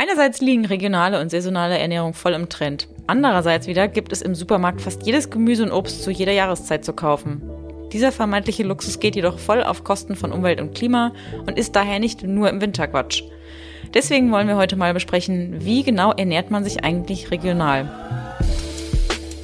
Einerseits 0.00 0.40
liegen 0.40 0.64
regionale 0.64 1.20
und 1.20 1.28
saisonale 1.28 1.76
Ernährung 1.76 2.14
voll 2.14 2.34
im 2.34 2.48
Trend. 2.48 2.86
Andererseits 3.08 3.66
wieder 3.66 3.88
gibt 3.88 4.12
es 4.12 4.22
im 4.22 4.36
Supermarkt 4.36 4.80
fast 4.80 5.04
jedes 5.04 5.28
Gemüse 5.28 5.64
und 5.64 5.72
Obst 5.72 6.04
zu 6.04 6.12
jeder 6.12 6.30
Jahreszeit 6.30 6.84
zu 6.84 6.92
kaufen. 6.92 7.42
Dieser 7.92 8.12
vermeintliche 8.12 8.62
Luxus 8.62 9.00
geht 9.00 9.16
jedoch 9.16 9.40
voll 9.40 9.60
auf 9.60 9.82
Kosten 9.82 10.14
von 10.14 10.30
Umwelt 10.30 10.60
und 10.60 10.72
Klima 10.72 11.12
und 11.48 11.58
ist 11.58 11.74
daher 11.74 11.98
nicht 11.98 12.22
nur 12.22 12.48
im 12.48 12.60
Winter 12.60 12.86
Quatsch. 12.86 13.24
Deswegen 13.92 14.30
wollen 14.30 14.46
wir 14.46 14.54
heute 14.54 14.76
mal 14.76 14.94
besprechen, 14.94 15.64
wie 15.64 15.82
genau 15.82 16.12
ernährt 16.12 16.52
man 16.52 16.62
sich 16.62 16.84
eigentlich 16.84 17.32
regional. 17.32 17.90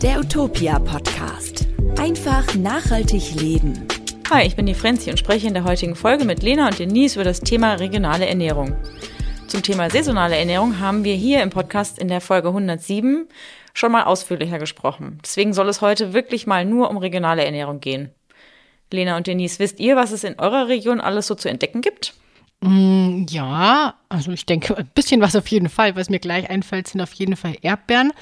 Der 0.03 0.21
Utopia 0.21 0.79
Podcast. 0.79 1.67
Einfach 1.99 2.55
nachhaltig 2.55 3.35
leben. 3.41 3.89
Hi, 4.31 4.47
ich 4.47 4.55
bin 4.55 4.67
die 4.67 4.75
Frenzi 4.75 5.11
und 5.11 5.19
spreche 5.19 5.49
in 5.49 5.55
der 5.55 5.65
heutigen 5.65 5.97
Folge 5.97 6.25
mit 6.25 6.45
Lena 6.45 6.69
und 6.69 6.79
Denise 6.79 7.17
über 7.17 7.25
das 7.25 7.41
Thema 7.41 7.75
regionale 7.75 8.27
Ernährung. 8.27 8.77
Zum 9.47 9.63
Thema 9.63 9.91
saisonale 9.91 10.37
Ernährung 10.37 10.81
haben 10.81 11.05
wir 11.05 11.15
hier 11.15 11.43
im 11.43 11.51
Podcast 11.51 11.99
in 11.99 12.09
der 12.09 12.21
Folge 12.21 12.49
107 12.49 13.29
schon 13.73 13.93
mal 13.93 14.05
ausführlicher 14.05 14.59
gesprochen. 14.59 15.19
Deswegen 15.23 15.53
soll 15.53 15.69
es 15.69 15.81
heute 15.81 16.13
wirklich 16.13 16.47
mal 16.47 16.65
nur 16.65 16.91
um 16.91 16.97
regionale 16.97 17.45
Ernährung 17.45 17.81
gehen. 17.81 18.11
Lena 18.91 19.17
und 19.17 19.27
Denise, 19.27 19.59
wisst 19.59 19.81
ihr, 19.81 19.97
was 19.97 20.13
es 20.13 20.25
in 20.25 20.39
eurer 20.39 20.69
Region 20.69 21.01
alles 21.01 21.27
so 21.27 21.35
zu 21.35 21.49
entdecken 21.49 21.83
gibt? 21.83 22.15
Mm, 22.61 23.27
ja, 23.29 23.95
also 24.09 24.33
ich 24.33 24.47
denke, 24.47 24.77
ein 24.77 24.89
bisschen 24.95 25.21
was 25.21 25.37
auf 25.37 25.47
jeden 25.49 25.69
Fall. 25.69 25.97
Was 25.97 26.09
mir 26.09 26.21
gleich 26.21 26.49
einfällt, 26.49 26.89
sind 26.89 27.03
auf 27.03 27.13
jeden 27.13 27.37
Fall 27.37 27.57
Erdbeeren. 27.61 28.13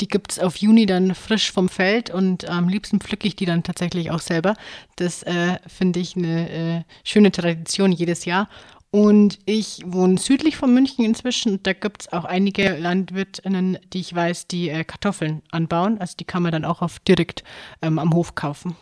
Die 0.00 0.08
gibt 0.08 0.32
es 0.32 0.38
auf 0.40 0.56
Juni 0.56 0.86
dann 0.86 1.14
frisch 1.14 1.52
vom 1.52 1.68
Feld 1.68 2.10
und 2.10 2.48
am 2.48 2.68
liebsten 2.68 3.00
pflücke 3.00 3.28
ich 3.28 3.36
die 3.36 3.46
dann 3.46 3.62
tatsächlich 3.62 4.10
auch 4.10 4.20
selber. 4.20 4.56
Das 4.96 5.22
äh, 5.22 5.58
finde 5.68 6.00
ich 6.00 6.16
eine 6.16 6.50
äh, 6.50 6.82
schöne 7.04 7.30
Tradition 7.30 7.92
jedes 7.92 8.24
Jahr. 8.24 8.48
Und 8.92 9.38
ich 9.46 9.80
wohne 9.86 10.18
südlich 10.18 10.58
von 10.58 10.74
München 10.74 11.02
inzwischen. 11.02 11.62
Da 11.62 11.72
gibt 11.72 12.02
es 12.02 12.12
auch 12.12 12.26
einige 12.26 12.76
Landwirtinnen, 12.76 13.78
die 13.94 14.00
ich 14.00 14.14
weiß, 14.14 14.48
die 14.48 14.68
äh, 14.68 14.84
Kartoffeln 14.84 15.40
anbauen. 15.50 15.98
Also 15.98 16.14
die 16.20 16.24
kann 16.24 16.42
man 16.42 16.52
dann 16.52 16.66
auch 16.66 16.82
auf 16.82 16.98
direkt 16.98 17.42
ähm, 17.80 17.98
am 17.98 18.12
Hof 18.12 18.34
kaufen. 18.34 18.76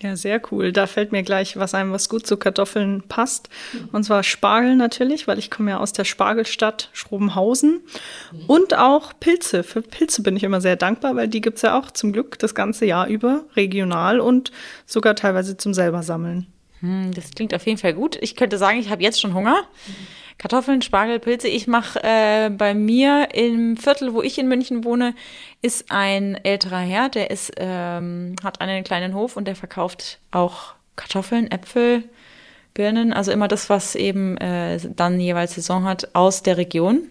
Ja, 0.00 0.14
sehr 0.14 0.40
cool. 0.52 0.70
Da 0.70 0.86
fällt 0.86 1.10
mir 1.10 1.24
gleich 1.24 1.56
was 1.56 1.74
ein, 1.74 1.90
was 1.90 2.08
gut 2.08 2.28
zu 2.28 2.36
Kartoffeln 2.36 3.02
passt. 3.08 3.48
Und 3.90 4.04
zwar 4.04 4.22
Spargel 4.22 4.76
natürlich, 4.76 5.26
weil 5.26 5.40
ich 5.40 5.50
komme 5.50 5.72
ja 5.72 5.78
aus 5.78 5.92
der 5.92 6.04
Spargelstadt 6.04 6.90
Schrobenhausen. 6.92 7.80
Und 8.46 8.74
auch 8.74 9.14
Pilze. 9.18 9.64
Für 9.64 9.82
Pilze 9.82 10.22
bin 10.22 10.36
ich 10.36 10.44
immer 10.44 10.60
sehr 10.60 10.76
dankbar, 10.76 11.16
weil 11.16 11.26
die 11.26 11.40
gibt 11.40 11.56
es 11.56 11.62
ja 11.62 11.76
auch 11.76 11.90
zum 11.90 12.12
Glück 12.12 12.38
das 12.38 12.54
ganze 12.54 12.86
Jahr 12.86 13.08
über, 13.08 13.46
regional 13.56 14.20
und 14.20 14.52
sogar 14.84 15.16
teilweise 15.16 15.56
zum 15.56 15.74
selber 15.74 16.04
sammeln. 16.04 16.46
Hm, 16.86 17.12
das 17.12 17.32
klingt 17.32 17.52
auf 17.52 17.66
jeden 17.66 17.78
Fall 17.78 17.94
gut. 17.94 18.16
Ich 18.20 18.36
könnte 18.36 18.58
sagen, 18.58 18.78
ich 18.78 18.90
habe 18.90 19.02
jetzt 19.02 19.20
schon 19.20 19.34
Hunger. 19.34 19.64
Kartoffeln, 20.38 20.82
Spargel, 20.82 21.18
Pilze. 21.18 21.48
Ich 21.48 21.66
mache 21.66 21.98
äh, 22.02 22.50
bei 22.50 22.74
mir 22.74 23.28
im 23.34 23.76
Viertel, 23.76 24.14
wo 24.14 24.22
ich 24.22 24.38
in 24.38 24.48
München 24.48 24.84
wohne, 24.84 25.14
ist 25.62 25.90
ein 25.90 26.36
älterer 26.44 26.78
Herr, 26.78 27.08
der 27.08 27.30
ist, 27.30 27.52
ähm, 27.56 28.36
hat 28.44 28.60
einen 28.60 28.84
kleinen 28.84 29.14
Hof 29.14 29.36
und 29.36 29.48
der 29.48 29.56
verkauft 29.56 30.20
auch 30.30 30.74
Kartoffeln, 30.94 31.50
Äpfel, 31.50 32.04
Birnen, 32.74 33.12
also 33.12 33.32
immer 33.32 33.48
das, 33.48 33.70
was 33.70 33.94
eben 33.94 34.36
äh, 34.36 34.78
dann 34.94 35.18
jeweils 35.18 35.54
Saison 35.54 35.84
hat, 35.84 36.14
aus 36.14 36.42
der 36.42 36.58
Region. 36.58 37.08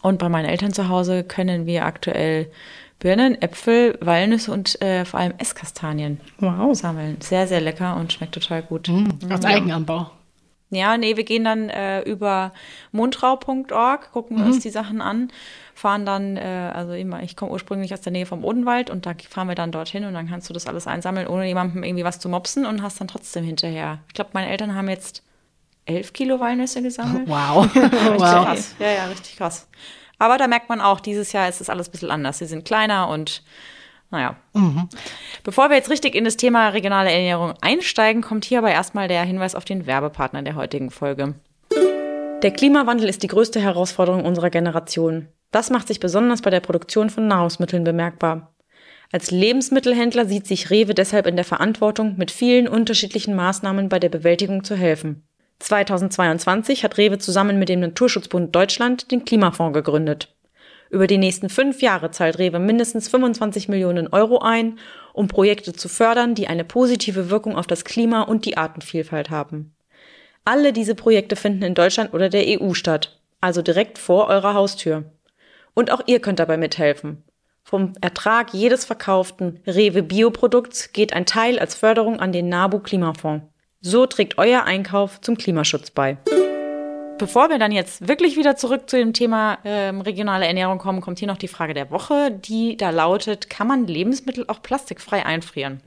Und 0.00 0.18
bei 0.18 0.28
meinen 0.28 0.48
Eltern 0.48 0.72
zu 0.72 0.88
Hause 0.88 1.24
können 1.24 1.66
wir 1.66 1.84
aktuell 1.84 2.50
Birnen, 3.00 3.40
Äpfel, 3.40 3.98
Walnüsse 4.00 4.52
und 4.52 4.80
äh, 4.82 5.04
vor 5.04 5.20
allem 5.20 5.32
Esskastanien 5.38 6.20
wow. 6.38 6.74
sammeln. 6.76 7.16
Sehr, 7.20 7.46
sehr 7.46 7.60
lecker 7.60 7.96
und 7.96 8.12
schmeckt 8.12 8.34
total 8.34 8.62
gut. 8.62 8.88
Mhm. 8.88 9.18
Aus 9.30 9.44
Eigenanbau. 9.44 10.10
Ja, 10.70 10.96
nee, 10.96 11.16
wir 11.16 11.24
gehen 11.24 11.42
dann 11.42 11.68
äh, 11.68 12.02
über 12.02 12.52
mundrau.org, 12.92 14.12
gucken 14.12 14.38
mhm. 14.38 14.44
uns 14.44 14.60
die 14.60 14.70
Sachen 14.70 15.00
an, 15.00 15.32
fahren 15.74 16.06
dann, 16.06 16.36
äh, 16.36 16.70
also 16.72 16.92
immer, 16.92 17.22
ich 17.24 17.36
komme 17.36 17.50
ursprünglich 17.50 17.92
aus 17.92 18.02
der 18.02 18.12
Nähe 18.12 18.26
vom 18.26 18.44
Odenwald 18.44 18.88
und 18.88 19.04
da 19.04 19.14
fahren 19.28 19.48
wir 19.48 19.56
dann 19.56 19.72
dorthin 19.72 20.04
und 20.04 20.14
dann 20.14 20.28
kannst 20.28 20.48
du 20.48 20.54
das 20.54 20.68
alles 20.68 20.86
einsammeln, 20.86 21.26
ohne 21.26 21.46
jemandem 21.46 21.82
irgendwie 21.82 22.04
was 22.04 22.20
zu 22.20 22.28
mopsen 22.28 22.66
und 22.66 22.82
hast 22.82 23.00
dann 23.00 23.08
trotzdem 23.08 23.44
hinterher. 23.44 23.98
Ich 24.06 24.14
glaube, 24.14 24.30
meine 24.34 24.48
Eltern 24.48 24.76
haben 24.76 24.88
jetzt 24.88 25.24
elf 25.86 26.12
Kilo 26.12 26.38
Walnüsse 26.38 26.82
gesammelt. 26.82 27.28
Wow. 27.28 27.64
richtig 27.74 28.20
wow. 28.20 28.44
krass. 28.44 28.74
Ja, 28.78 28.90
ja, 28.92 29.04
richtig 29.06 29.36
krass. 29.38 29.66
Aber 30.20 30.36
da 30.36 30.46
merkt 30.46 30.68
man 30.68 30.82
auch, 30.82 31.00
dieses 31.00 31.32
Jahr 31.32 31.48
ist 31.48 31.62
es 31.62 31.70
alles 31.70 31.88
ein 31.88 31.92
bisschen 31.92 32.10
anders. 32.10 32.38
Sie 32.38 32.46
sind 32.46 32.66
kleiner 32.66 33.08
und 33.08 33.42
naja. 34.10 34.36
Mhm. 34.52 34.88
Bevor 35.44 35.70
wir 35.70 35.76
jetzt 35.76 35.88
richtig 35.88 36.14
in 36.14 36.24
das 36.24 36.36
Thema 36.36 36.68
regionale 36.68 37.10
Ernährung 37.10 37.54
einsteigen, 37.62 38.20
kommt 38.20 38.44
hier 38.44 38.58
aber 38.58 38.70
erstmal 38.70 39.08
der 39.08 39.24
Hinweis 39.24 39.54
auf 39.54 39.64
den 39.64 39.86
Werbepartner 39.86 40.42
der 40.42 40.56
heutigen 40.56 40.90
Folge. 40.90 41.36
Der 42.42 42.50
Klimawandel 42.50 43.08
ist 43.08 43.22
die 43.22 43.28
größte 43.28 43.60
Herausforderung 43.60 44.26
unserer 44.26 44.50
Generation. 44.50 45.28
Das 45.52 45.70
macht 45.70 45.88
sich 45.88 46.00
besonders 46.00 46.42
bei 46.42 46.50
der 46.50 46.60
Produktion 46.60 47.08
von 47.08 47.26
Nahrungsmitteln 47.26 47.84
bemerkbar. 47.84 48.52
Als 49.12 49.30
Lebensmittelhändler 49.30 50.26
sieht 50.26 50.46
sich 50.46 50.68
Rewe 50.68 50.92
deshalb 50.92 51.26
in 51.26 51.36
der 51.36 51.44
Verantwortung, 51.46 52.16
mit 52.18 52.30
vielen 52.30 52.68
unterschiedlichen 52.68 53.34
Maßnahmen 53.34 53.88
bei 53.88 53.98
der 53.98 54.10
Bewältigung 54.10 54.64
zu 54.64 54.76
helfen. 54.76 55.26
2022 55.60 56.84
hat 56.84 56.98
Rewe 56.98 57.18
zusammen 57.18 57.58
mit 57.58 57.68
dem 57.68 57.80
Naturschutzbund 57.80 58.54
Deutschland 58.54 59.10
den 59.12 59.24
Klimafonds 59.24 59.74
gegründet. 59.74 60.34
Über 60.90 61.06
die 61.06 61.18
nächsten 61.18 61.48
fünf 61.48 61.82
Jahre 61.82 62.10
zahlt 62.10 62.38
Rewe 62.38 62.58
mindestens 62.58 63.08
25 63.08 63.68
Millionen 63.68 64.08
Euro 64.08 64.40
ein, 64.40 64.78
um 65.12 65.28
Projekte 65.28 65.72
zu 65.72 65.88
fördern, 65.88 66.34
die 66.34 66.48
eine 66.48 66.64
positive 66.64 67.30
Wirkung 67.30 67.56
auf 67.56 67.66
das 67.66 67.84
Klima 67.84 68.22
und 68.22 68.44
die 68.44 68.56
Artenvielfalt 68.56 69.30
haben. 69.30 69.72
Alle 70.44 70.72
diese 70.72 70.96
Projekte 70.96 71.36
finden 71.36 71.62
in 71.62 71.74
Deutschland 71.74 72.12
oder 72.12 72.28
der 72.28 72.60
EU 72.60 72.74
statt, 72.74 73.20
also 73.40 73.62
direkt 73.62 73.98
vor 73.98 74.26
eurer 74.28 74.54
Haustür. 74.54 75.04
Und 75.74 75.92
auch 75.92 76.00
ihr 76.06 76.20
könnt 76.20 76.40
dabei 76.40 76.56
mithelfen. 76.56 77.22
Vom 77.62 77.92
Ertrag 78.00 78.52
jedes 78.52 78.84
verkauften 78.84 79.60
Rewe 79.66 80.02
Bioprodukts 80.02 80.92
geht 80.92 81.12
ein 81.12 81.26
Teil 81.26 81.58
als 81.58 81.76
Förderung 81.76 82.18
an 82.18 82.32
den 82.32 82.48
NABU 82.48 82.80
Klimafonds. 82.80 83.44
So 83.82 84.04
trägt 84.04 84.36
euer 84.36 84.64
Einkauf 84.64 85.22
zum 85.22 85.38
Klimaschutz 85.38 85.90
bei. 85.90 86.18
Bevor 87.18 87.48
wir 87.48 87.58
dann 87.58 87.72
jetzt 87.72 88.08
wirklich 88.08 88.36
wieder 88.36 88.54
zurück 88.54 88.90
zu 88.90 88.98
dem 88.98 89.14
Thema 89.14 89.56
ähm, 89.64 90.02
regionale 90.02 90.46
Ernährung 90.46 90.76
kommen, 90.76 91.00
kommt 91.00 91.18
hier 91.18 91.28
noch 91.28 91.38
die 91.38 91.48
Frage 91.48 91.72
der 91.72 91.90
Woche, 91.90 92.30
die 92.30 92.76
da 92.76 92.90
lautet, 92.90 93.48
kann 93.48 93.66
man 93.66 93.86
Lebensmittel 93.86 94.44
auch 94.48 94.60
plastikfrei 94.60 95.24
einfrieren? 95.24 95.80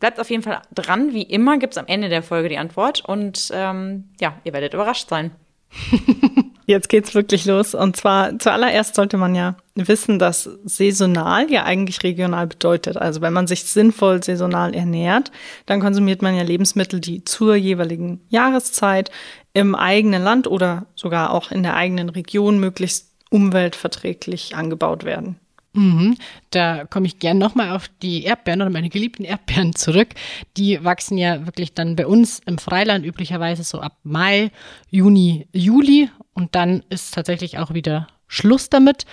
Bleibt 0.00 0.18
auf 0.18 0.30
jeden 0.30 0.42
Fall 0.42 0.62
dran, 0.74 1.14
wie 1.14 1.22
immer 1.22 1.58
gibt 1.58 1.74
es 1.74 1.78
am 1.78 1.86
Ende 1.86 2.08
der 2.08 2.24
Folge 2.24 2.48
die 2.48 2.58
Antwort 2.58 3.04
und 3.04 3.52
ähm, 3.52 4.08
ja, 4.20 4.34
ihr 4.42 4.52
werdet 4.52 4.74
überrascht 4.74 5.08
sein. 5.08 5.30
Jetzt 6.68 6.90
geht's 6.90 7.14
wirklich 7.14 7.46
los. 7.46 7.74
Und 7.74 7.96
zwar 7.96 8.38
zuallererst 8.38 8.94
sollte 8.94 9.16
man 9.16 9.34
ja 9.34 9.56
wissen, 9.74 10.18
dass 10.18 10.50
saisonal 10.66 11.50
ja 11.50 11.64
eigentlich 11.64 12.02
regional 12.02 12.46
bedeutet. 12.46 12.98
Also 12.98 13.22
wenn 13.22 13.32
man 13.32 13.46
sich 13.46 13.64
sinnvoll 13.64 14.22
saisonal 14.22 14.74
ernährt, 14.74 15.32
dann 15.64 15.80
konsumiert 15.80 16.20
man 16.20 16.36
ja 16.36 16.42
Lebensmittel, 16.42 17.00
die 17.00 17.24
zur 17.24 17.56
jeweiligen 17.56 18.20
Jahreszeit 18.28 19.10
im 19.54 19.74
eigenen 19.74 20.22
Land 20.22 20.46
oder 20.46 20.84
sogar 20.94 21.32
auch 21.32 21.50
in 21.50 21.62
der 21.62 21.74
eigenen 21.74 22.10
Region 22.10 22.60
möglichst 22.60 23.14
umweltverträglich 23.30 24.54
angebaut 24.54 25.04
werden. 25.04 25.36
Mhm. 25.78 26.16
Da 26.50 26.86
komme 26.86 27.06
ich 27.06 27.20
gern 27.20 27.38
nochmal 27.38 27.70
auf 27.70 27.88
die 28.02 28.24
Erdbeeren 28.24 28.62
oder 28.62 28.70
meine 28.70 28.88
geliebten 28.88 29.22
Erdbeeren 29.22 29.76
zurück. 29.76 30.08
Die 30.56 30.82
wachsen 30.82 31.16
ja 31.18 31.46
wirklich 31.46 31.72
dann 31.72 31.94
bei 31.94 32.06
uns 32.06 32.40
im 32.46 32.58
Freiland 32.58 33.06
üblicherweise 33.06 33.62
so 33.62 33.80
ab 33.80 33.96
Mai, 34.02 34.50
Juni, 34.90 35.46
Juli 35.52 36.10
und 36.34 36.56
dann 36.56 36.82
ist 36.90 37.14
tatsächlich 37.14 37.58
auch 37.58 37.74
wieder 37.74 38.08
Schluss 38.26 38.68
damit. 38.70 39.06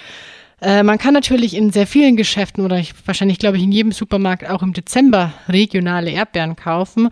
Äh, 0.61 0.83
man 0.83 0.97
kann 0.97 1.13
natürlich 1.13 1.53
in 1.55 1.71
sehr 1.71 1.87
vielen 1.87 2.15
Geschäften 2.15 2.63
oder 2.63 2.77
ich, 2.77 2.93
wahrscheinlich 3.05 3.39
glaube 3.39 3.57
ich 3.57 3.63
in 3.63 3.71
jedem 3.71 3.91
Supermarkt 3.91 4.49
auch 4.49 4.61
im 4.61 4.73
Dezember 4.73 5.33
regionale 5.47 6.11
Erdbeeren 6.11 6.55
kaufen. 6.55 7.09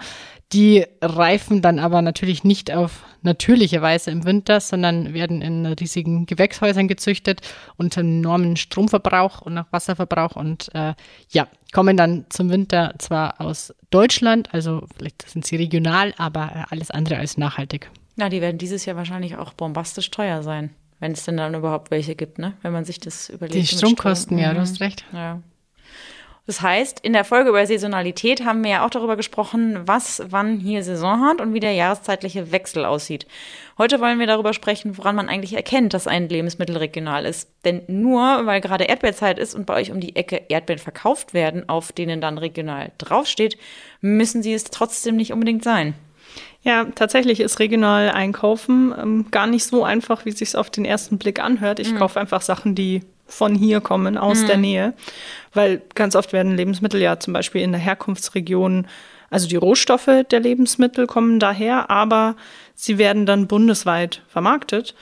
Die 0.53 0.85
reifen 1.01 1.61
dann 1.61 1.79
aber 1.79 2.01
natürlich 2.01 2.43
nicht 2.43 2.71
auf 2.71 3.03
natürliche 3.23 3.81
Weise 3.81 4.11
im 4.11 4.25
Winter, 4.25 4.59
sondern 4.59 5.13
werden 5.13 5.41
in 5.41 5.65
riesigen 5.65 6.25
Gewächshäusern 6.25 6.87
gezüchtet 6.87 7.41
unter 7.77 8.01
enormen 8.01 8.55
Stromverbrauch 8.55 9.41
und 9.41 9.57
auch 9.57 9.65
Wasserverbrauch 9.71 10.35
und 10.35 10.69
äh, 10.75 10.93
ja, 11.29 11.47
kommen 11.71 11.97
dann 11.97 12.25
zum 12.29 12.51
Winter 12.51 12.93
zwar 12.99 13.41
aus 13.41 13.73
Deutschland, 13.89 14.53
also 14.53 14.85
vielleicht 14.95 15.27
sind 15.27 15.45
sie 15.45 15.55
regional, 15.55 16.13
aber 16.17 16.51
äh, 16.53 16.63
alles 16.69 16.91
andere 16.91 17.17
als 17.17 17.37
nachhaltig. 17.37 17.89
Na, 18.15 18.29
die 18.29 18.41
werden 18.41 18.59
dieses 18.59 18.85
Jahr 18.85 18.95
wahrscheinlich 18.95 19.37
auch 19.37 19.53
bombastisch 19.53 20.11
teuer 20.11 20.43
sein, 20.43 20.69
wenn 21.03 21.11
es 21.11 21.25
denn 21.25 21.35
dann 21.35 21.53
überhaupt 21.53 21.91
welche 21.91 22.15
gibt, 22.15 22.39
ne? 22.39 22.53
Wenn 22.61 22.71
man 22.71 22.85
sich 22.85 22.97
das 22.97 23.27
überlegt. 23.27 23.55
Die 23.55 23.67
Stromkosten, 23.67 24.37
Strom. 24.37 24.39
ja, 24.39 24.53
du 24.53 24.61
hast 24.61 24.79
recht. 24.79 25.03
Ja. 25.11 25.41
Das 26.47 26.61
heißt, 26.61 27.01
in 27.01 27.11
der 27.11 27.25
Folge 27.25 27.49
über 27.49 27.65
Saisonalität 27.65 28.45
haben 28.45 28.63
wir 28.63 28.71
ja 28.71 28.85
auch 28.85 28.89
darüber 28.89 29.17
gesprochen, 29.17 29.81
was 29.85 30.23
wann 30.29 30.61
hier 30.61 30.81
Saison 30.81 31.19
hat 31.25 31.41
und 31.41 31.53
wie 31.53 31.59
der 31.59 31.73
jahreszeitliche 31.73 32.53
Wechsel 32.53 32.85
aussieht. 32.85 33.27
Heute 33.77 33.99
wollen 33.99 34.17
wir 34.17 34.27
darüber 34.27 34.53
sprechen, 34.53 34.97
woran 34.97 35.17
man 35.17 35.27
eigentlich 35.27 35.55
erkennt, 35.55 35.93
dass 35.93 36.07
ein 36.07 36.29
Lebensmittel 36.29 36.77
regional 36.77 37.25
ist. 37.25 37.49
Denn 37.65 37.81
nur 37.87 38.45
weil 38.45 38.61
gerade 38.61 38.85
Erdbeerzeit 38.85 39.39
ist 39.39 39.55
und 39.55 39.65
bei 39.65 39.75
euch 39.75 39.91
um 39.91 39.99
die 39.99 40.15
Ecke 40.15 40.43
Erdbeeren 40.47 40.81
verkauft 40.81 41.33
werden, 41.33 41.67
auf 41.67 41.91
denen 41.91 42.21
dann 42.21 42.37
regional 42.37 42.93
draufsteht, 42.97 43.57
müssen 43.99 44.41
sie 44.41 44.53
es 44.53 44.63
trotzdem 44.63 45.17
nicht 45.17 45.33
unbedingt 45.33 45.65
sein. 45.65 45.95
Ja, 46.63 46.85
tatsächlich 46.95 47.39
ist 47.39 47.59
regional 47.59 48.09
einkaufen 48.09 48.93
ähm, 48.97 49.25
gar 49.31 49.47
nicht 49.47 49.65
so 49.65 49.83
einfach, 49.83 50.25
wie 50.25 50.29
es 50.29 50.39
sich 50.39 50.55
auf 50.55 50.69
den 50.69 50.85
ersten 50.85 51.17
Blick 51.17 51.39
anhört. 51.39 51.79
Ich 51.79 51.91
mhm. 51.91 51.97
kaufe 51.97 52.19
einfach 52.19 52.41
Sachen, 52.41 52.73
die 52.73 53.01
von 53.25 53.55
hier 53.55 53.81
kommen, 53.81 54.17
aus 54.17 54.41
mhm. 54.41 54.47
der 54.47 54.57
Nähe. 54.57 54.93
Weil 55.53 55.81
ganz 55.95 56.15
oft 56.15 56.33
werden 56.33 56.55
Lebensmittel 56.55 57.01
ja 57.01 57.19
zum 57.19 57.33
Beispiel 57.33 57.61
in 57.61 57.71
der 57.71 57.81
Herkunftsregion, 57.81 58.87
also 59.29 59.47
die 59.47 59.55
Rohstoffe 59.55 60.09
der 60.29 60.39
Lebensmittel 60.39 61.07
kommen 61.07 61.39
daher, 61.39 61.89
aber 61.89 62.35
sie 62.75 62.97
werden 62.97 63.25
dann 63.25 63.47
bundesweit 63.47 64.21
vermarktet. 64.27 64.95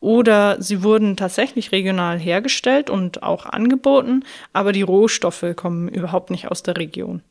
Oder 0.00 0.62
sie 0.62 0.84
wurden 0.84 1.16
tatsächlich 1.16 1.72
regional 1.72 2.18
hergestellt 2.18 2.88
und 2.88 3.24
auch 3.24 3.46
angeboten, 3.46 4.22
aber 4.52 4.70
die 4.70 4.82
Rohstoffe 4.82 5.44
kommen 5.56 5.88
überhaupt 5.88 6.30
nicht 6.30 6.48
aus 6.48 6.62
der 6.62 6.76
Region. 6.76 7.22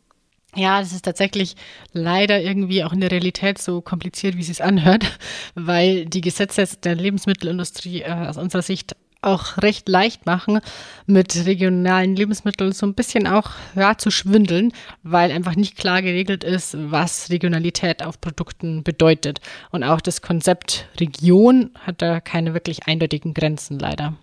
Ja, 0.56 0.80
das 0.80 0.94
ist 0.94 1.06
tatsächlich 1.06 1.56
leider 1.94 2.42
irgendwie 2.42 2.84
auch 2.84 2.94
in 2.94 3.02
der 3.02 3.12
Realität 3.12 3.58
so 3.60 3.82
kompliziert, 3.82 4.38
wie 4.38 4.42
es 4.42 4.48
sich 4.48 4.64
anhört, 4.64 5.18
weil 5.56 6.06
die 6.06 6.22
Gesetze 6.22 6.66
der 6.84 6.96
Lebensmittelindustrie 6.96 8.02
äh, 8.02 8.12
aus 8.12 8.38
unserer 8.38 8.62
Sicht 8.62 8.96
auch 9.22 9.58
recht 9.58 9.90
leicht 9.90 10.26
machen, 10.26 10.60
mit 11.06 11.46
regionalen 11.46 12.16
Lebensmitteln 12.16 12.72
so 12.72 12.86
ein 12.86 12.94
bisschen 12.94 13.28
auch 13.28 13.52
ja, 13.76 13.98
zu 13.98 14.12
schwindeln, 14.12 14.72
weil 15.04 15.32
einfach 15.32 15.56
nicht 15.56 15.78
klar 15.78 16.02
geregelt 16.02 16.44
ist, 16.44 16.78
was 16.80 17.30
Regionalität 17.30 18.04
auf 18.04 18.22
Produkten 18.22 18.84
bedeutet. 18.84 19.40
Und 19.72 19.84
auch 19.84 20.02
das 20.02 20.22
Konzept 20.22 20.88
Region 21.00 21.72
hat 21.82 22.02
da 22.02 22.20
keine 22.20 22.54
wirklich 22.54 22.88
eindeutigen 22.88 23.34
Grenzen 23.34 23.80
leider. 23.80 24.14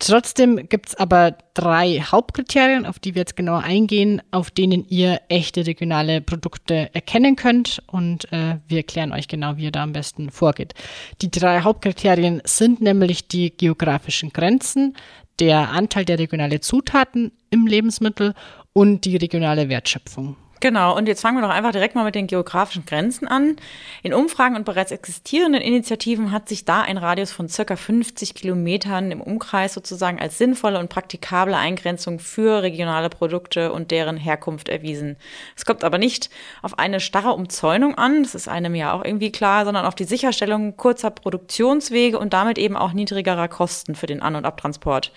Trotzdem 0.00 0.66
gibt's 0.70 0.94
aber 0.94 1.36
drei 1.52 2.00
Hauptkriterien, 2.00 2.86
auf 2.86 2.98
die 2.98 3.14
wir 3.14 3.20
jetzt 3.20 3.36
genauer 3.36 3.64
eingehen, 3.64 4.22
auf 4.30 4.50
denen 4.50 4.86
ihr 4.88 5.20
echte 5.28 5.66
regionale 5.66 6.22
Produkte 6.22 6.88
erkennen 6.94 7.36
könnt. 7.36 7.82
Und 7.86 8.24
äh, 8.32 8.56
wir 8.66 8.78
erklären 8.78 9.12
euch 9.12 9.28
genau, 9.28 9.58
wie 9.58 9.64
ihr 9.64 9.72
da 9.72 9.82
am 9.82 9.92
besten 9.92 10.30
vorgeht. 10.30 10.72
Die 11.20 11.30
drei 11.30 11.60
Hauptkriterien 11.60 12.40
sind 12.44 12.80
nämlich 12.80 13.28
die 13.28 13.54
geografischen 13.54 14.30
Grenzen, 14.30 14.96
der 15.38 15.68
Anteil 15.70 16.06
der 16.06 16.18
regionalen 16.18 16.62
Zutaten 16.62 17.30
im 17.50 17.66
Lebensmittel 17.66 18.32
und 18.72 19.04
die 19.04 19.18
regionale 19.18 19.68
Wertschöpfung. 19.68 20.34
Genau, 20.60 20.94
und 20.94 21.08
jetzt 21.08 21.22
fangen 21.22 21.38
wir 21.38 21.42
doch 21.42 21.54
einfach 21.54 21.72
direkt 21.72 21.94
mal 21.94 22.04
mit 22.04 22.14
den 22.14 22.26
geografischen 22.26 22.84
Grenzen 22.84 23.26
an. 23.26 23.56
In 24.02 24.12
Umfragen 24.12 24.56
und 24.56 24.66
bereits 24.66 24.92
existierenden 24.92 25.62
Initiativen 25.62 26.32
hat 26.32 26.50
sich 26.50 26.66
da 26.66 26.82
ein 26.82 26.98
Radius 26.98 27.32
von 27.32 27.48
circa 27.48 27.76
50 27.76 28.34
Kilometern 28.34 29.10
im 29.10 29.22
Umkreis 29.22 29.72
sozusagen 29.72 30.20
als 30.20 30.36
sinnvolle 30.36 30.78
und 30.78 30.90
praktikable 30.90 31.56
Eingrenzung 31.56 32.18
für 32.18 32.62
regionale 32.62 33.08
Produkte 33.08 33.72
und 33.72 33.90
deren 33.90 34.18
Herkunft 34.18 34.68
erwiesen. 34.68 35.16
Es 35.56 35.64
kommt 35.64 35.82
aber 35.82 35.96
nicht 35.96 36.28
auf 36.60 36.78
eine 36.78 37.00
starre 37.00 37.32
Umzäunung 37.32 37.94
an, 37.94 38.22
das 38.22 38.34
ist 38.34 38.46
einem 38.46 38.74
ja 38.74 38.92
auch 38.92 39.02
irgendwie 39.02 39.32
klar, 39.32 39.64
sondern 39.64 39.86
auf 39.86 39.94
die 39.94 40.04
Sicherstellung 40.04 40.76
kurzer 40.76 41.10
Produktionswege 41.10 42.18
und 42.18 42.34
damit 42.34 42.58
eben 42.58 42.76
auch 42.76 42.92
niedrigerer 42.92 43.48
Kosten 43.48 43.94
für 43.94 44.06
den 44.06 44.20
An- 44.20 44.36
und 44.36 44.44
Abtransport. 44.44 45.10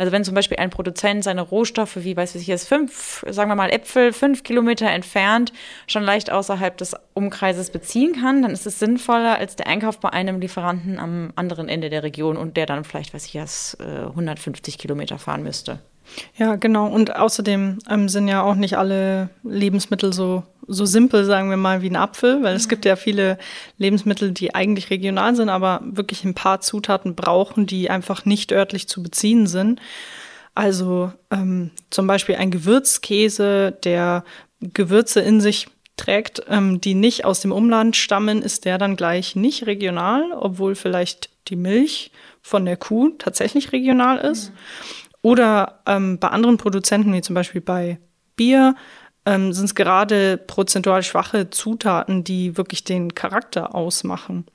Also 0.00 0.12
wenn 0.12 0.24
zum 0.24 0.34
Beispiel 0.34 0.56
ein 0.56 0.70
Produzent 0.70 1.24
seine 1.24 1.42
Rohstoffe, 1.42 1.96
wie 1.96 2.16
weiß 2.16 2.34
ich 2.36 2.46
jetzt, 2.46 2.66
fünf, 2.66 3.22
sagen 3.28 3.50
wir 3.50 3.54
mal 3.54 3.68
Äpfel, 3.70 4.14
fünf 4.14 4.44
Kilometer 4.44 4.88
entfernt 4.88 5.52
schon 5.86 6.02
leicht 6.02 6.32
außerhalb 6.32 6.74
des 6.78 6.96
Umkreises 7.12 7.68
beziehen 7.68 8.14
kann, 8.14 8.40
dann 8.40 8.52
ist 8.52 8.66
es 8.66 8.78
sinnvoller 8.78 9.36
als 9.36 9.56
der 9.56 9.66
Einkauf 9.66 10.00
bei 10.00 10.08
einem 10.08 10.40
Lieferanten 10.40 10.98
am 10.98 11.34
anderen 11.36 11.68
Ende 11.68 11.90
der 11.90 12.02
Region 12.02 12.38
und 12.38 12.56
der 12.56 12.64
dann 12.64 12.84
vielleicht, 12.84 13.12
weiß 13.12 13.26
ich 13.26 13.34
jetzt, 13.34 13.78
150 13.78 14.78
Kilometer 14.78 15.18
fahren 15.18 15.42
müsste. 15.42 15.80
Ja, 16.36 16.56
genau. 16.56 16.86
Und 16.88 17.16
außerdem 17.16 17.78
ähm, 17.88 18.08
sind 18.08 18.28
ja 18.28 18.42
auch 18.42 18.54
nicht 18.54 18.76
alle 18.76 19.30
Lebensmittel 19.42 20.12
so, 20.12 20.42
so 20.66 20.84
simpel, 20.84 21.24
sagen 21.24 21.50
wir 21.50 21.56
mal, 21.56 21.82
wie 21.82 21.90
ein 21.90 21.96
Apfel, 21.96 22.42
weil 22.42 22.52
mhm. 22.52 22.56
es 22.56 22.68
gibt 22.68 22.84
ja 22.84 22.96
viele 22.96 23.38
Lebensmittel, 23.78 24.32
die 24.32 24.54
eigentlich 24.54 24.90
regional 24.90 25.34
sind, 25.36 25.48
aber 25.48 25.80
wirklich 25.84 26.24
ein 26.24 26.34
paar 26.34 26.60
Zutaten 26.60 27.14
brauchen, 27.14 27.66
die 27.66 27.90
einfach 27.90 28.24
nicht 28.24 28.52
örtlich 28.52 28.88
zu 28.88 29.02
beziehen 29.02 29.46
sind. 29.46 29.80
Also 30.54 31.12
ähm, 31.30 31.70
zum 31.90 32.06
Beispiel 32.06 32.36
ein 32.36 32.50
Gewürzkäse, 32.50 33.72
der 33.84 34.24
Gewürze 34.60 35.20
in 35.20 35.40
sich 35.40 35.68
trägt, 35.96 36.42
ähm, 36.48 36.80
die 36.80 36.94
nicht 36.94 37.24
aus 37.24 37.40
dem 37.40 37.52
Umland 37.52 37.96
stammen, 37.96 38.42
ist 38.42 38.64
der 38.64 38.78
dann 38.78 38.96
gleich 38.96 39.36
nicht 39.36 39.66
regional, 39.66 40.32
obwohl 40.32 40.74
vielleicht 40.74 41.30
die 41.48 41.56
Milch 41.56 42.10
von 42.42 42.64
der 42.64 42.76
Kuh 42.76 43.10
tatsächlich 43.18 43.72
regional 43.72 44.18
ist. 44.18 44.50
Mhm. 44.50 44.54
Oder 45.22 45.80
ähm, 45.86 46.18
bei 46.18 46.28
anderen 46.28 46.56
Produzenten, 46.56 47.12
wie 47.12 47.20
zum 47.20 47.34
Beispiel 47.34 47.60
bei 47.60 47.98
Bier, 48.36 48.74
ähm, 49.26 49.52
sind 49.52 49.66
es 49.66 49.74
gerade 49.74 50.38
prozentual 50.38 51.02
schwache 51.02 51.50
Zutaten, 51.50 52.24
die 52.24 52.56
wirklich 52.56 52.84
den 52.84 53.14
Charakter 53.14 53.74
ausmachen. 53.74 54.46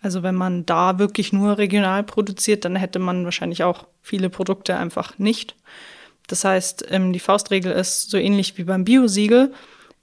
Also 0.00 0.22
wenn 0.22 0.34
man 0.34 0.66
da 0.66 0.98
wirklich 0.98 1.32
nur 1.32 1.58
regional 1.58 2.04
produziert, 2.04 2.64
dann 2.64 2.76
hätte 2.76 2.98
man 2.98 3.24
wahrscheinlich 3.24 3.64
auch 3.64 3.86
viele 4.02 4.30
Produkte 4.30 4.76
einfach 4.76 5.18
nicht. 5.18 5.56
Das 6.26 6.44
heißt, 6.44 6.86
ähm, 6.90 7.12
die 7.12 7.20
Faustregel 7.20 7.72
ist 7.72 8.10
so 8.10 8.16
ähnlich 8.16 8.58
wie 8.58 8.64
beim 8.64 8.84
Biosiegel, 8.84 9.52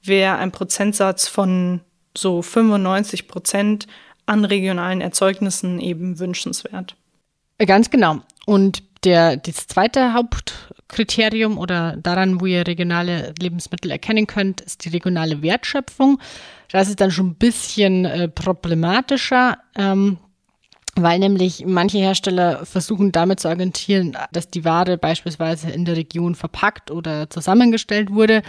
wäre 0.01 0.38
ein 0.38 0.51
Prozentsatz 0.51 1.27
von 1.27 1.81
so 2.17 2.41
95 2.41 3.27
Prozent 3.27 3.88
an 4.25 4.45
regionalen 4.45 5.01
Erzeugnissen 5.01 5.79
eben 5.79 6.19
wünschenswert. 6.19 6.95
Ganz 7.59 7.89
genau. 7.89 8.21
Und 8.45 8.83
der, 9.05 9.37
das 9.37 9.67
zweite 9.67 10.13
Hauptkriterium 10.13 11.57
oder 11.57 11.95
daran, 11.97 12.41
wo 12.41 12.45
ihr 12.45 12.67
regionale 12.67 13.33
Lebensmittel 13.39 13.91
erkennen 13.91 14.27
könnt, 14.27 14.61
ist 14.61 14.83
die 14.85 14.89
regionale 14.89 15.41
Wertschöpfung. 15.41 16.19
Das 16.71 16.89
ist 16.89 16.99
dann 16.99 17.11
schon 17.11 17.27
ein 17.27 17.35
bisschen 17.35 18.05
äh, 18.05 18.27
problematischer, 18.27 19.59
ähm, 19.77 20.17
weil 20.95 21.19
nämlich 21.19 21.63
manche 21.65 21.99
Hersteller 21.99 22.65
versuchen 22.65 23.11
damit 23.11 23.39
zu 23.39 23.49
argumentieren, 23.49 24.17
dass 24.31 24.49
die 24.49 24.65
Ware 24.65 24.97
beispielsweise 24.97 25.69
in 25.69 25.85
der 25.85 25.97
Region 25.97 26.35
verpackt 26.35 26.89
oder 26.89 27.29
zusammengestellt 27.29 28.11
wurde. 28.11 28.41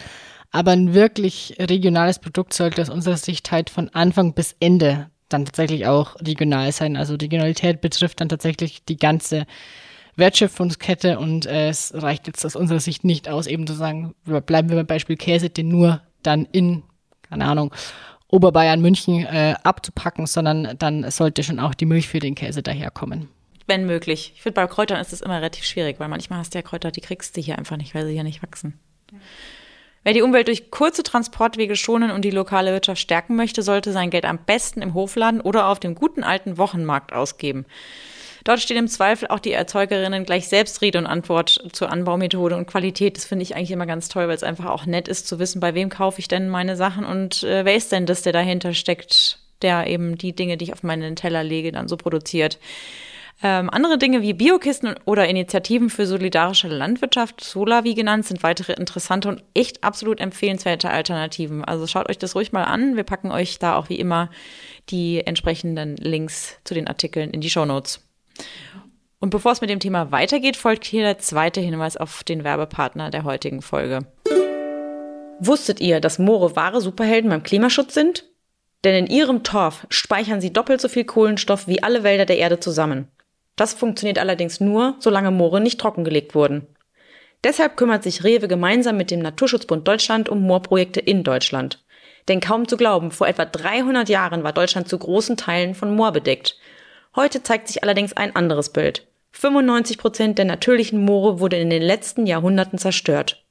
Aber 0.53 0.71
ein 0.71 0.95
wirklich 0.95 1.57
regionales 1.59 2.19
Produkt 2.19 2.55
sollte 2.55 2.83
aus 2.83 2.89
unserer 2.89 3.17
Sicht 3.17 3.51
halt 3.51 3.69
von 3.69 3.91
Anfang 3.91 4.33
bis 4.33 4.57
Ende 4.61 5.11
dann 5.29 5.45
tatsächlich 5.45 5.87
auch 5.87 6.17
regional 6.21 6.71
sein. 6.73 6.97
Also 6.97 7.15
Regionalität 7.15 7.81
betrifft 7.81 8.21
dann 8.21 8.29
tatsächlich 8.29 8.85
die 8.85 8.97
ganze 8.97 9.47
Wertschöpfungskette 10.17 11.19
und 11.19 11.47
äh, 11.47 11.69
es 11.69 11.93
reicht 11.95 12.27
jetzt 12.27 12.45
aus 12.45 12.57
unserer 12.57 12.81
Sicht 12.81 13.05
nicht 13.05 13.29
aus, 13.29 13.47
eben 13.47 13.67
zu 13.67 13.75
sagen, 13.75 14.15
bleiben 14.25 14.69
wir 14.69 14.77
beim 14.77 14.87
Beispiel 14.87 15.17
Käse, 15.17 15.51
den 15.51 15.69
nur 15.69 16.01
dann 16.23 16.47
in, 16.53 16.83
keine 17.29 17.45
Ahnung, 17.45 17.73
Oberbayern, 18.29 18.81
München 18.81 19.25
äh, 19.25 19.55
abzupacken, 19.63 20.27
sondern 20.27 20.77
dann 20.79 21.09
sollte 21.11 21.45
schon 21.45 21.61
auch 21.61 21.75
die 21.75 21.87
Milch 21.87 22.09
für 22.09 22.19
den 22.19 22.35
Käse 22.35 22.63
daherkommen. 22.63 23.29
Wenn 23.67 23.87
möglich. 23.87 24.33
Ich 24.35 24.43
finde, 24.43 24.55
bei 24.55 24.67
Kräutern 24.67 25.01
ist 25.01 25.13
es 25.13 25.21
immer 25.21 25.37
relativ 25.37 25.65
schwierig, 25.65 26.01
weil 26.01 26.09
manchmal 26.09 26.41
hast 26.41 26.55
du 26.55 26.59
ja 26.59 26.63
Kräuter, 26.63 26.91
die 26.91 27.01
kriegst 27.01 27.37
du 27.37 27.41
hier 27.41 27.59
einfach 27.59 27.77
nicht, 27.77 27.95
weil 27.95 28.07
sie 28.07 28.13
hier 28.13 28.25
nicht 28.25 28.43
wachsen. 28.43 28.79
Wer 30.03 30.13
die 30.13 30.23
Umwelt 30.23 30.47
durch 30.47 30.71
kurze 30.71 31.03
Transportwege 31.03 31.75
schonen 31.75 32.13
und 32.13 32.25
die 32.25 32.31
lokale 32.31 32.71
Wirtschaft 32.73 33.01
stärken 33.01 33.35
möchte, 33.35 33.63
sollte 33.63 33.91
sein 33.91 34.11
Geld 34.11 34.25
am 34.25 34.39
besten 34.39 34.83
im 34.83 34.95
Hofladen 34.95 35.41
oder 35.41 35.67
auf 35.67 35.81
dem 35.81 35.97
guten 35.97 36.23
alten 36.23 36.59
Wochenmarkt 36.59 37.13
ausgeben. 37.13 37.67
Dort 38.47 38.61
steht 38.61 38.77
im 38.77 38.87
Zweifel 38.87 39.27
auch 39.27 39.41
die 39.41 39.51
Erzeugerinnen 39.51 40.25
gleich 40.25 40.47
selbst 40.47 40.81
Rede 40.81 40.99
und 40.99 41.07
Antwort 41.07 41.65
zur 41.73 41.91
Anbaumethode 41.91 42.57
und 42.57 42.69
Qualität. 42.69 43.17
Das 43.17 43.25
finde 43.25 43.43
ich 43.43 43.57
eigentlich 43.57 43.73
immer 43.73 43.87
ganz 43.87 44.09
toll, 44.09 44.29
weil 44.29 44.37
es 44.37 44.45
einfach 44.45 44.67
auch 44.67 44.87
nett 44.87 45.09
ist 45.09 45.27
zu 45.27 45.41
wissen, 45.41 45.59
bei 45.59 45.75
wem 45.75 45.89
kaufe 45.89 46.21
ich 46.21 46.29
denn 46.29 46.49
meine 46.49 46.77
Sachen 46.77 47.05
und 47.05 47.43
äh, 47.43 47.65
wer 47.65 47.75
ist 47.75 47.91
denn 47.91 48.07
das, 48.07 48.23
der 48.23 48.33
dahinter 48.33 48.73
steckt, 48.73 49.41
der 49.63 49.89
eben 49.89 50.17
die 50.17 50.33
Dinge, 50.33 50.57
die 50.57 50.67
ich 50.67 50.73
auf 50.73 50.85
meinen 50.85 51.17
Teller 51.17 51.43
lege, 51.43 51.73
dann 51.73 51.89
so 51.89 51.97
produziert. 51.97 52.61
Ähm, 53.43 53.69
andere 53.69 53.99
Dinge 53.99 54.23
wie 54.23 54.33
Biokisten 54.33 54.95
oder 55.07 55.27
Initiativen 55.27 55.91
für 55.91 56.07
solidarische 56.07 56.69
Landwirtschaft, 56.69 57.43
Solavi 57.43 57.95
genannt, 57.95 58.27
sind 58.27 58.45
weitere 58.45 58.75
interessante 58.75 59.29
und 59.29 59.43
echt 59.55 59.83
absolut 59.83 60.21
empfehlenswerte 60.21 60.89
Alternativen. 60.89 61.65
Also 61.65 61.89
schaut 61.89 62.09
euch 62.09 62.19
das 62.19 62.37
ruhig 62.37 62.53
mal 62.53 62.63
an. 62.63 62.95
Wir 62.95 63.03
packen 63.03 63.33
euch 63.33 63.59
da 63.59 63.75
auch 63.75 63.89
wie 63.89 63.99
immer 63.99 64.31
die 64.89 65.27
entsprechenden 65.27 65.97
Links 65.97 66.59
zu 66.63 66.75
den 66.75 66.87
Artikeln 66.87 67.33
in 67.33 67.41
die 67.41 67.51
Show 67.51 67.65
Notes. 67.65 68.06
Und 69.19 69.31
bevor 69.31 69.53
es 69.53 69.61
mit 69.61 69.71
dem 69.71 69.81
Thema 69.81 70.13
weitergeht, 70.13 70.57
folgt 70.57 70.85
hier 70.85 71.03
der 71.03 71.19
zweite 71.19 71.61
Hinweis 71.61 71.97
auf 71.97 72.23
den 72.23 72.45
Werbepartner 72.45 73.11
der 73.11 73.25
heutigen 73.25 73.63
Folge. 73.63 74.07
Wusstet 75.39 75.81
ihr, 75.81 76.01
dass 76.01 76.19
Moore 76.19 76.57
wahre 76.57 76.81
Superhelden 76.81 77.31
beim 77.31 77.43
Klimaschutz 77.43 77.95
sind? 77.95 78.25
Denn 78.85 78.95
in 78.95 79.11
ihrem 79.11 79.43
Torf 79.43 79.87
speichern 79.91 80.41
sie 80.41 80.53
doppelt 80.53 80.81
so 80.81 80.89
viel 80.89 81.05
Kohlenstoff 81.05 81.67
wie 81.67 81.83
alle 81.83 82.03
Wälder 82.03 82.25
der 82.25 82.39
Erde 82.39 82.61
zusammen. 82.61 83.09
Das 83.57 83.75
funktioniert 83.75 84.19
allerdings 84.19 84.61
nur, 84.61 84.97
solange 85.01 85.31
Moore 85.31 85.61
nicht 85.61 85.81
trockengelegt 85.81 86.35
wurden. 86.35 86.67
Deshalb 87.43 87.77
kümmert 87.77 88.03
sich 88.03 88.25
Rewe 88.25 88.49
gemeinsam 88.49 88.97
mit 88.97 89.11
dem 89.11 89.21
Naturschutzbund 89.21 89.87
Deutschland 89.89 90.29
um 90.29 90.43
Moorprojekte 90.43 91.01
in 91.01 91.25
Deutschland. 91.25 91.83
Denn 92.29 92.41
kaum 92.41 92.67
zu 92.67 92.77
glauben, 92.77 93.11
vor 93.11 93.29
etwa 93.29 93.45
300 93.45 94.09
Jahren 94.09 94.43
war 94.43 94.53
Deutschland 94.53 94.89
zu 94.89 94.99
großen 94.99 95.37
Teilen 95.37 95.75
von 95.75 95.95
Moor 95.95 96.13
bedeckt. 96.13 96.59
Heute 97.17 97.43
zeigt 97.43 97.69
sich 97.69 97.83
allerdings 97.83 98.13
ein 98.13 98.37
anderes 98.37 98.69
Bild. 98.69 99.07
95 99.33 99.97
Prozent 99.97 100.39
der 100.39 100.45
natürlichen 100.45 101.03
Moore 101.03 101.41
wurde 101.41 101.57
in 101.57 101.71
den 101.71 101.83
letzten 101.83 102.27
Jahrhunderten 102.27 102.79
zerstört. 102.79 103.43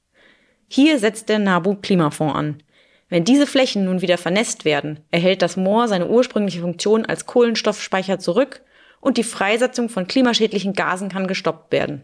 Hier 0.68 1.00
setzt 1.00 1.30
der 1.30 1.40
NABU 1.40 1.76
Klimafonds 1.82 2.36
an. 2.36 2.64
Wenn 3.10 3.24
diese 3.24 3.48
Flächen 3.48 3.86
nun 3.86 4.02
wieder 4.02 4.20
vernässt 4.20 4.66
werden, 4.66 5.00
erhält 5.10 5.42
das 5.42 5.58
Moor 5.58 5.88
seine 5.88 6.08
ursprüngliche 6.08 6.62
Funktion 6.62 7.06
als 7.06 7.26
Kohlenstoffspeicher 7.26 8.20
zurück 8.20 8.62
und 9.02 9.18
die 9.18 9.24
Freisetzung 9.24 9.90
von 9.90 10.08
klimaschädlichen 10.08 10.74
Gasen 10.74 11.10
kann 11.10 11.28
gestoppt 11.28 11.72
werden. 11.72 12.04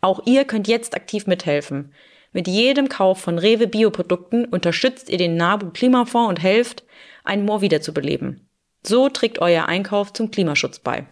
Auch 0.00 0.22
ihr 0.26 0.44
könnt 0.46 0.68
jetzt 0.68 0.94
aktiv 0.94 1.26
mithelfen. 1.26 1.92
Mit 2.32 2.48
jedem 2.48 2.88
Kauf 2.88 3.20
von 3.20 3.38
Rewe 3.38 3.66
Bioprodukten 3.66 4.46
unterstützt 4.46 5.10
ihr 5.10 5.18
den 5.18 5.36
NABU 5.36 5.70
Klimafonds 5.70 6.30
und 6.30 6.42
helft, 6.42 6.84
ein 7.24 7.44
Moor 7.44 7.60
wiederzubeleben. 7.60 8.48
So 8.84 9.08
trägt 9.08 9.38
euer 9.38 9.66
Einkauf 9.66 10.12
zum 10.12 10.30
Klimaschutz 10.30 10.80
bei. 10.80 11.06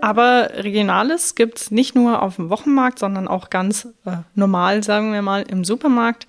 Aber 0.00 0.50
Regionales 0.54 1.34
gibt's 1.34 1.72
nicht 1.72 1.96
nur 1.96 2.22
auf 2.22 2.36
dem 2.36 2.50
Wochenmarkt, 2.50 3.00
sondern 3.00 3.26
auch 3.26 3.50
ganz 3.50 3.88
äh, 4.04 4.18
normal, 4.34 4.84
sagen 4.84 5.12
wir 5.12 5.22
mal, 5.22 5.42
im 5.42 5.64
Supermarkt. 5.64 6.28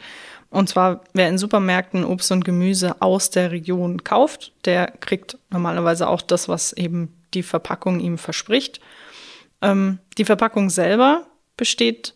Und 0.49 0.67
zwar, 0.67 1.01
wer 1.13 1.29
in 1.29 1.37
Supermärkten 1.37 2.03
Obst 2.03 2.31
und 2.31 2.43
Gemüse 2.43 2.99
aus 2.99 3.29
der 3.29 3.51
Region 3.51 4.03
kauft, 4.03 4.51
der 4.65 4.87
kriegt 4.99 5.37
normalerweise 5.51 6.07
auch 6.07 6.23
das, 6.23 6.49
was 6.49 6.73
eben 6.73 7.13
die 7.35 7.43
Verpackung 7.43 7.99
ihm 7.99 8.17
verspricht. 8.17 8.79
Ähm, 9.61 9.99
die 10.17 10.25
Verpackung 10.25 10.71
selber 10.71 11.27
besteht 11.55 12.15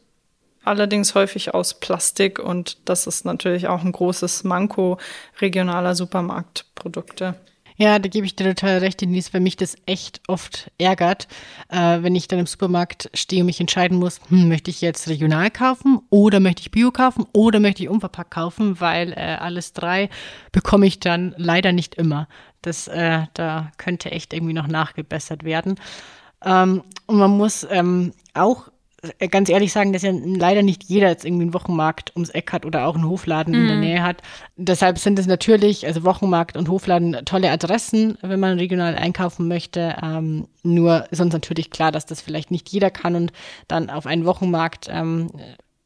allerdings 0.63 1.13
häufig 1.13 1.54
aus 1.54 1.80
Plastik 1.80 2.40
und 2.40 2.78
das 2.86 3.06
ist 3.06 3.25
natürlich 3.25 3.68
auch 3.68 3.84
ein 3.84 3.92
großes 3.92 4.44
Manko 4.44 4.98
regionaler 5.40 5.94
Supermarktprodukte. 5.94 7.36
Ja, 7.77 7.98
da 8.00 8.08
gebe 8.08 8.25
ich 8.25 8.36
dir 8.36 8.46
total 8.46 8.77
recht, 8.80 9.01
Denise, 9.01 9.34
weil 9.34 9.42
mich 9.42 9.56
das 9.56 9.75
echt 9.86 10.22
oft 10.27 10.72
ärgert, 10.77 11.27
äh, 11.70 12.01
wenn 12.01 12.15
ich 12.15 12.27
dann 12.27 12.39
im 12.39 12.46
Supermarkt 12.46 13.10
stehe 13.13 13.42
und 13.42 13.48
mich 13.48 13.60
entscheiden 13.60 13.98
muss, 13.98 14.20
hm, 14.30 14.48
möchte 14.48 14.70
ich 14.70 14.82
jetzt 14.82 15.08
regional 15.08 15.50
kaufen 15.50 16.01
oder 16.10 16.39
möchte 16.39 16.62
ich 16.62 16.72
Bio 16.72 16.92
kaufen 16.92 17.25
oder 17.34 17.60
möchte 17.60 17.84
ich 17.84 17.89
unverpackt 17.89 18.32
kaufen, 18.32 18.80
weil 18.80 19.13
äh, 19.13 19.38
alles 19.39 19.74
drei 19.74 20.10
bekomme 20.51 20.86
ich 20.86 21.00
dann 21.00 21.34
leider 21.38 21.72
nicht 21.72 21.96
immer. 21.96 22.27
Das, 22.62 22.88
äh, 22.88 23.24
da 23.34 23.72
könnte 23.77 24.12
echt 24.12 24.34
irgendwie 24.34 24.53
noch 24.53 24.68
nachgebessert 24.68 25.44
werden. 25.44 25.75
Ähm, 26.46 26.84
und 27.08 27.18
man 27.18 27.32
muss 27.32 27.65
ähm, 27.70 28.13
auch 28.34 28.70
ganz 29.29 29.50
ehrlich 29.50 29.74
sagen, 29.74 29.93
dass 29.93 30.01
ja 30.01 30.13
leider 30.13 30.63
nicht 30.63 30.83
jeder 30.86 31.10
jetzt 31.10 31.25
irgendwie 31.25 31.43
einen 31.43 31.53
Wochenmarkt 31.53 32.12
ums 32.15 32.29
Eck 32.29 32.53
hat 32.53 32.65
oder 32.65 32.86
auch 32.88 32.95
einen 32.95 33.07
Hofladen 33.07 33.53
mm. 33.53 33.55
in 33.55 33.67
der 33.67 33.75
mhm. 33.75 33.81
Nähe 33.81 34.03
hat. 34.03 34.22
Deshalb 34.55 34.98
sind 34.98 35.19
es 35.19 35.27
natürlich, 35.27 35.86
also 35.86 36.03
Wochenmarkt 36.03 36.55
und 36.55 36.69
Hofladen, 36.69 37.17
tolle 37.25 37.51
Adressen, 37.51 38.17
wenn 38.22 38.39
man 38.39 38.57
regional 38.57 38.95
einkaufen 38.95 39.48
möchte. 39.48 39.98
Ähm, 40.01 40.48
nur 40.63 41.12
ist 41.12 41.22
uns 41.22 41.33
natürlich 41.33 41.69
klar, 41.69 41.91
dass 41.91 42.05
das 42.05 42.22
vielleicht 42.22 42.51
nicht 42.51 42.69
jeder 42.69 42.91
kann 42.91 43.15
und 43.15 43.33
dann 43.67 43.89
auf 43.89 44.05
einen 44.05 44.25
Wochenmarkt 44.25 44.88
ähm, 44.89 45.29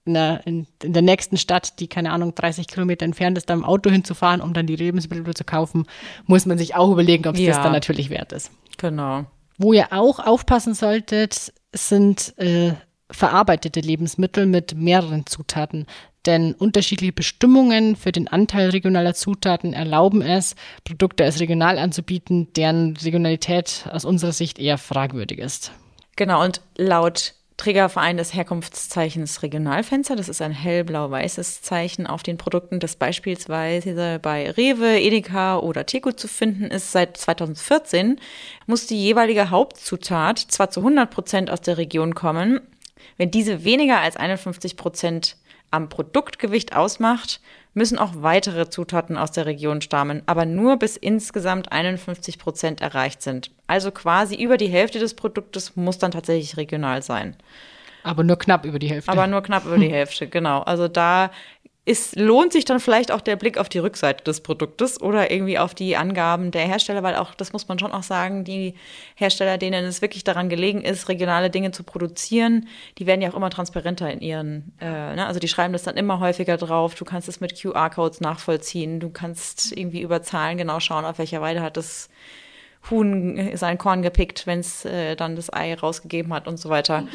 in 0.05 0.13
der, 0.13 0.41
in, 0.45 0.67
in 0.81 0.93
der 0.93 1.01
nächsten 1.01 1.37
Stadt, 1.37 1.79
die 1.79 1.87
keine 1.87 2.11
Ahnung 2.11 2.33
30 2.33 2.67
Kilometer 2.67 3.05
entfernt 3.05 3.37
ist, 3.37 3.49
da 3.49 3.53
im 3.53 3.65
Auto 3.65 3.89
hinzufahren, 3.89 4.41
um 4.41 4.53
dann 4.53 4.65
die 4.65 4.75
Lebensmittel 4.75 5.33
zu 5.33 5.43
kaufen, 5.43 5.85
muss 6.25 6.45
man 6.45 6.57
sich 6.57 6.75
auch 6.75 6.91
überlegen, 6.91 7.27
ob 7.27 7.35
es 7.35 7.41
ja. 7.41 7.53
das 7.53 7.61
dann 7.61 7.73
natürlich 7.73 8.09
wert 8.09 8.31
ist. 8.31 8.51
Genau. 8.77 9.25
Wo 9.57 9.73
ihr 9.73 9.87
auch 9.91 10.19
aufpassen 10.19 10.73
solltet, 10.73 11.51
sind 11.73 12.33
äh, 12.37 12.73
verarbeitete 13.11 13.79
Lebensmittel 13.79 14.45
mit 14.45 14.75
mehreren 14.75 15.25
Zutaten. 15.25 15.85
Denn 16.25 16.53
unterschiedliche 16.53 17.13
Bestimmungen 17.13 17.95
für 17.95 18.11
den 18.11 18.27
Anteil 18.27 18.69
regionaler 18.69 19.13
Zutaten 19.13 19.73
erlauben 19.73 20.21
es, 20.21 20.55
Produkte 20.83 21.23
als 21.23 21.39
regional 21.39 21.77
anzubieten, 21.77 22.51
deren 22.53 22.97
Regionalität 22.97 23.85
aus 23.91 24.03
unserer 24.03 24.33
Sicht 24.33 24.59
eher 24.59 24.77
fragwürdig 24.77 25.39
ist. 25.39 25.71
Genau, 26.17 26.43
und 26.43 26.61
laut 26.75 27.33
Trägerverein 27.57 28.17
des 28.17 28.35
Herkunftszeichens 28.35 29.41
Regionalfenster. 29.41 30.15
Das 30.15 30.29
ist 30.29 30.43
ein 30.43 30.51
hellblau-weißes 30.51 31.63
Zeichen 31.63 32.05
auf 32.05 32.21
den 32.21 32.37
Produkten, 32.37 32.79
das 32.79 32.95
beispielsweise 32.95 34.19
bei 34.21 34.51
Rewe, 34.51 34.99
Edeka 34.99 35.57
oder 35.57 35.85
Teko 35.87 36.11
zu 36.11 36.27
finden 36.27 36.65
ist. 36.65 36.91
Seit 36.91 37.17
2014 37.17 38.19
muss 38.67 38.85
die 38.85 39.01
jeweilige 39.01 39.49
Hauptzutat 39.49 40.37
zwar 40.37 40.69
zu 40.69 40.81
100 40.81 41.09
Prozent 41.09 41.49
aus 41.49 41.61
der 41.61 41.79
Region 41.79 42.13
kommen, 42.13 42.61
wenn 43.17 43.31
diese 43.31 43.63
weniger 43.63 43.99
als 43.99 44.17
51 44.17 44.77
Prozent 44.77 45.37
am 45.71 45.89
Produktgewicht 45.89 46.75
ausmacht, 46.75 47.41
müssen 47.73 47.99
auch 47.99 48.11
weitere 48.15 48.69
Zutaten 48.69 49.17
aus 49.17 49.31
der 49.31 49.45
Region 49.45 49.81
stammen, 49.81 50.23
aber 50.25 50.45
nur 50.45 50.77
bis 50.77 50.97
insgesamt 50.97 51.71
51 51.71 52.39
Prozent 52.39 52.81
erreicht 52.81 53.21
sind. 53.21 53.51
Also 53.67 53.91
quasi 53.91 54.35
über 54.35 54.57
die 54.57 54.67
Hälfte 54.67 54.99
des 54.99 55.13
Produktes 55.13 55.75
muss 55.75 55.99
dann 55.99 56.11
tatsächlich 56.11 56.57
regional 56.57 57.03
sein. 57.03 57.35
Aber 58.03 58.23
nur 58.23 58.39
knapp 58.39 58.65
über 58.65 58.79
die 58.79 58.89
Hälfte. 58.89 59.11
Aber 59.11 59.27
nur 59.27 59.43
knapp 59.43 59.65
über 59.65 59.77
die 59.77 59.89
Hälfte, 59.91 60.27
genau. 60.27 60.61
Also 60.61 60.87
da 60.87 61.29
ist, 61.87 62.19
lohnt 62.19 62.51
sich 62.51 62.65
dann 62.65 62.81
vielleicht 62.81 63.13
auch 63.13 63.21
der 63.21 63.37
Blick 63.37 63.57
auf 63.57 63.69
die 63.69 63.79
Rückseite 63.79 64.21
des 64.25 64.41
Produktes 64.41 65.01
oder 65.01 65.31
irgendwie 65.31 65.57
auf 65.57 65.73
die 65.73 65.95
Angaben 65.95 66.51
der 66.51 66.67
Hersteller, 66.67 67.01
weil 67.01 67.15
auch, 67.15 67.33
das 67.33 67.53
muss 67.53 67.69
man 67.69 67.79
schon 67.79 67.93
auch 67.93 68.03
sagen, 68.03 68.43
die 68.43 68.73
Hersteller, 69.15 69.57
denen 69.57 69.85
es 69.85 70.01
wirklich 70.01 70.25
daran 70.25 70.49
gelegen 70.49 70.81
ist, 70.81 71.07
regionale 71.07 71.49
Dinge 71.49 71.71
zu 71.71 71.83
produzieren, 71.83 72.67
die 72.97 73.05
werden 73.05 73.21
ja 73.21 73.29
auch 73.29 73.35
immer 73.35 73.49
transparenter 73.49 74.11
in 74.11 74.19
ihren, 74.19 74.73
äh, 74.81 75.15
ne? 75.15 75.25
also 75.25 75.39
die 75.39 75.47
schreiben 75.47 75.71
das 75.71 75.83
dann 75.83 75.95
immer 75.95 76.19
häufiger 76.19 76.57
drauf, 76.57 76.93
du 76.95 77.05
kannst 77.05 77.29
es 77.29 77.39
mit 77.39 77.59
QR-Codes 77.59 78.19
nachvollziehen, 78.19 78.99
du 78.99 79.09
kannst 79.09 79.71
irgendwie 79.71 80.01
über 80.01 80.21
Zahlen 80.21 80.57
genau 80.57 80.81
schauen, 80.81 81.05
auf 81.05 81.19
welcher 81.19 81.39
Weide 81.39 81.61
hat 81.61 81.77
das 81.77 82.09
Huhn 82.91 83.51
sein 83.55 83.77
Korn 83.77 84.01
gepickt, 84.01 84.45
wenn 84.45 84.59
es 84.59 84.83
äh, 84.83 85.15
dann 85.15 85.37
das 85.37 85.51
Ei 85.53 85.73
rausgegeben 85.73 86.33
hat 86.33 86.47
und 86.47 86.57
so 86.57 86.69
weiter. 86.69 87.07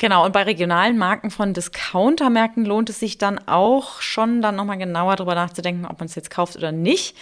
Genau, 0.00 0.24
und 0.24 0.32
bei 0.32 0.44
regionalen 0.44 0.96
Marken 0.96 1.30
von 1.30 1.54
Discountermärkten 1.54 2.64
lohnt 2.64 2.88
es 2.88 3.00
sich 3.00 3.18
dann 3.18 3.40
auch 3.48 4.00
schon, 4.00 4.42
dann 4.42 4.54
nochmal 4.54 4.78
genauer 4.78 5.16
drüber 5.16 5.34
nachzudenken, 5.34 5.86
ob 5.86 5.98
man 5.98 6.06
es 6.06 6.14
jetzt 6.14 6.30
kauft 6.30 6.56
oder 6.56 6.70
nicht. 6.70 7.16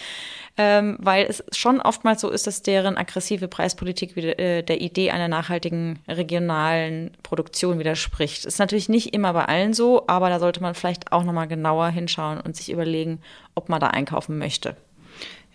Ähm, 0.59 0.97
weil 0.99 1.25
es 1.25 1.43
schon 1.51 1.81
oftmals 1.81 2.21
so 2.21 2.29
ist, 2.29 2.47
dass 2.47 2.63
deren 2.63 2.97
aggressive 2.97 3.47
Preispolitik 3.47 4.15
wieder, 4.15 4.39
äh, 4.39 4.63
der 4.63 4.81
Idee 4.81 5.11
einer 5.11 5.27
nachhaltigen 5.27 5.99
regionalen 6.07 7.11
Produktion 7.21 7.77
widerspricht. 7.77 8.45
Ist 8.45 8.57
natürlich 8.57 8.89
nicht 8.89 9.13
immer 9.13 9.33
bei 9.33 9.45
allen 9.45 9.73
so, 9.73 10.05
aber 10.07 10.29
da 10.29 10.39
sollte 10.39 10.61
man 10.61 10.73
vielleicht 10.73 11.11
auch 11.11 11.23
nochmal 11.23 11.47
genauer 11.47 11.89
hinschauen 11.89 12.41
und 12.41 12.55
sich 12.55 12.71
überlegen, 12.71 13.21
ob 13.53 13.69
man 13.69 13.79
da 13.79 13.87
einkaufen 13.87 14.39
möchte. 14.39 14.75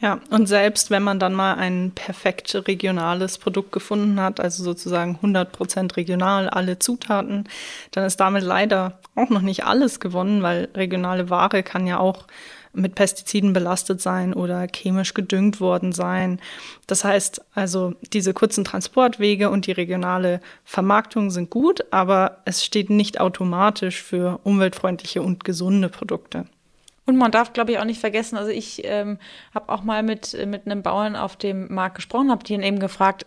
Ja, 0.03 0.19
und 0.31 0.49
selbst 0.49 0.91
wenn 0.91 1.05
man 1.05 1.21
dann 1.21 1.33
mal 1.33 1.55
ein 1.55 1.93
perfekt 1.95 2.53
regionales 2.67 3.39
Produkt 3.39 3.71
gefunden 3.71 4.21
hat, 4.21 4.41
also 4.41 4.65
sozusagen 4.65 5.15
100 5.15 5.53
Prozent 5.53 5.97
regional, 5.97 6.49
alle 6.49 6.81
Zutaten, 6.81 7.49
dann 7.93 8.05
ist 8.05 8.17
damit 8.17 8.43
leider 8.43 8.99
auch 9.15 9.31
noch 9.31 9.43
nicht 9.43 9.65
alles 9.65 10.01
gewonnen, 10.01 10.43
weil 10.43 10.69
regionale 10.75 11.31
Ware 11.31 11.63
kann 11.63 11.87
ja 11.87 11.99
auch 11.99 12.27
mit 12.73 12.97
Pestiziden 12.97 13.53
belastet 13.53 14.01
sein 14.01 14.35
oder 14.35 14.67
chemisch 14.67 15.15
gedüngt 15.15 15.61
worden 15.61 15.93
sein. 15.93 16.41
Das 16.89 17.05
heißt 17.05 17.41
also, 17.55 17.95
diese 18.13 18.35
kurzen 18.35 18.65
Transportwege 18.65 19.51
und 19.51 19.69
die 19.69 19.73
regionale 19.73 20.41
Vermarktung 20.65 21.31
sind 21.31 21.49
gut, 21.49 21.85
aber 21.93 22.39
es 22.45 22.65
steht 22.65 22.91
nicht 22.91 23.21
automatisch 23.21 24.03
für 24.03 24.41
umweltfreundliche 24.43 25.23
und 25.23 25.45
gesunde 25.45 25.89
Produkte. 25.89 26.47
Und 27.05 27.17
man 27.17 27.33
darf, 27.33 27.53
glaube 27.53 27.73
ich, 27.73 27.79
auch 27.79 27.85
nicht 27.85 28.01
vergessen, 28.01 28.37
also 28.39 28.51
ich 28.51 28.83
ähm, 28.85 29.19
habe 29.53 29.73
auch 29.73 29.83
mal 29.83 30.05
mit, 30.05 30.37
mit 30.47 30.67
einem 30.67 30.83
Bauern 30.83 31.17
auf 31.17 31.35
dem 31.35 31.73
Markt 31.73 31.97
gesprochen, 31.97 32.31
habe 32.31 32.45
ihn 32.47 32.63
eben 32.63 32.79
gefragt, 32.79 33.27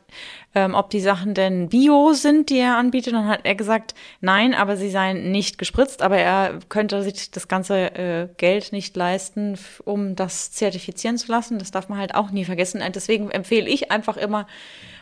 ähm, 0.54 0.76
ob 0.76 0.90
die 0.90 1.02
Sachen 1.02 1.34
denn 1.34 1.68
bio 1.68 2.14
sind, 2.14 2.50
die 2.50 2.60
er 2.60 2.78
anbietet. 2.78 3.12
Und 3.12 3.20
dann 3.20 3.28
hat 3.28 3.42
er 3.44 3.56
gesagt, 3.56 3.94
nein, 4.22 4.54
aber 4.54 4.78
sie 4.78 4.90
seien 4.90 5.30
nicht 5.32 5.58
gespritzt, 5.58 6.02
aber 6.02 6.18
er 6.18 6.60
könnte 6.70 7.04
sich 7.04 7.32
das 7.32 7.50
ganze 7.50 7.94
äh, 7.96 8.30
Geld 8.38 8.72
nicht 8.72 8.96
leisten, 8.96 9.58
um 9.84 10.16
das 10.16 10.52
zertifizieren 10.52 11.18
zu 11.18 11.30
lassen. 11.30 11.60
Das 11.60 11.72
darf 11.72 11.90
man 11.90 12.00
halt 12.00 12.16
auch 12.16 12.32
nie 12.32 12.46
vergessen. 12.46 12.82
Deswegen 12.94 13.30
empfehle 13.30 13.68
ich 13.68 13.92
einfach 13.92 14.16
immer, 14.16 14.48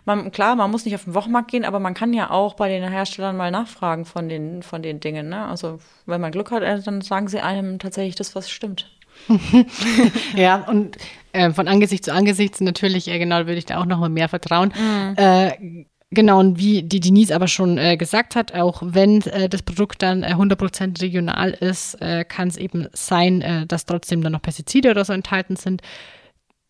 man, 0.06 0.32
klar, 0.32 0.56
man 0.56 0.72
muss 0.72 0.86
nicht 0.86 0.96
auf 0.96 1.06
den 1.06 1.14
Wochenmarkt 1.14 1.52
gehen, 1.52 1.66
aber 1.66 1.80
man 1.80 1.94
kann 1.94 2.14
ja 2.14 2.30
auch 2.30 2.56
bei 2.56 2.70
den 2.70 2.88
Herstellern 2.90 3.38
mal 3.38 3.52
nachfragen 3.52 4.06
von 4.06 4.30
den, 4.30 4.64
von 4.64 4.82
den 4.82 5.00
Dingen. 5.00 5.30
Ne? 5.30 5.46
Also 5.46 5.80
wenn 6.06 6.22
man 6.22 6.32
Glück 6.32 6.52
hat, 6.52 6.64
äh, 6.64 6.82
dann 6.82 7.02
sagen 7.02 7.28
sie 7.28 7.40
einem 7.40 7.80
tatsächlich 7.80 8.16
das, 8.16 8.36
was 8.36 8.50
stimmt. 8.50 8.90
ja, 10.36 10.56
und 10.68 10.98
äh, 11.34 11.52
von 11.52 11.68
Angesicht 11.68 12.04
zu 12.04 12.14
Angesicht 12.14 12.60
natürlich, 12.62 13.08
äh, 13.08 13.20
genau, 13.20 13.38
würde 13.40 13.56
ich 13.56 13.66
da 13.66 13.80
auch 13.80 13.86
noch 13.86 14.00
mal 14.00 14.10
mehr 14.10 14.30
vertrauen. 14.30 14.74
Mhm. 14.78 15.16
Äh, 15.18 15.86
Genau, 16.14 16.40
und 16.40 16.60
wie 16.60 16.84
die 16.84 17.00
Denise 17.00 17.32
aber 17.32 17.48
schon 17.48 17.78
äh, 17.80 17.98
gesagt 17.98 18.36
hat, 18.36 18.54
auch 18.54 18.84
wenn 18.86 19.22
äh, 19.24 19.50
das 19.50 19.64
Produkt 19.64 20.04
dann 20.04 20.22
äh, 20.22 20.36
100% 20.36 21.02
regional 21.02 21.52
ist, 21.52 21.96
äh, 22.02 22.24
kann 22.24 22.50
es 22.50 22.58
eben 22.58 22.88
sein, 22.94 23.42
äh, 23.42 23.66
dass 23.66 23.86
trotzdem 23.86 24.22
dann 24.22 24.34
noch 24.34 24.42
Pestizide 24.42 24.92
oder 24.92 25.06
so 25.06 25.14
enthalten 25.14 25.56
sind. 25.56 25.82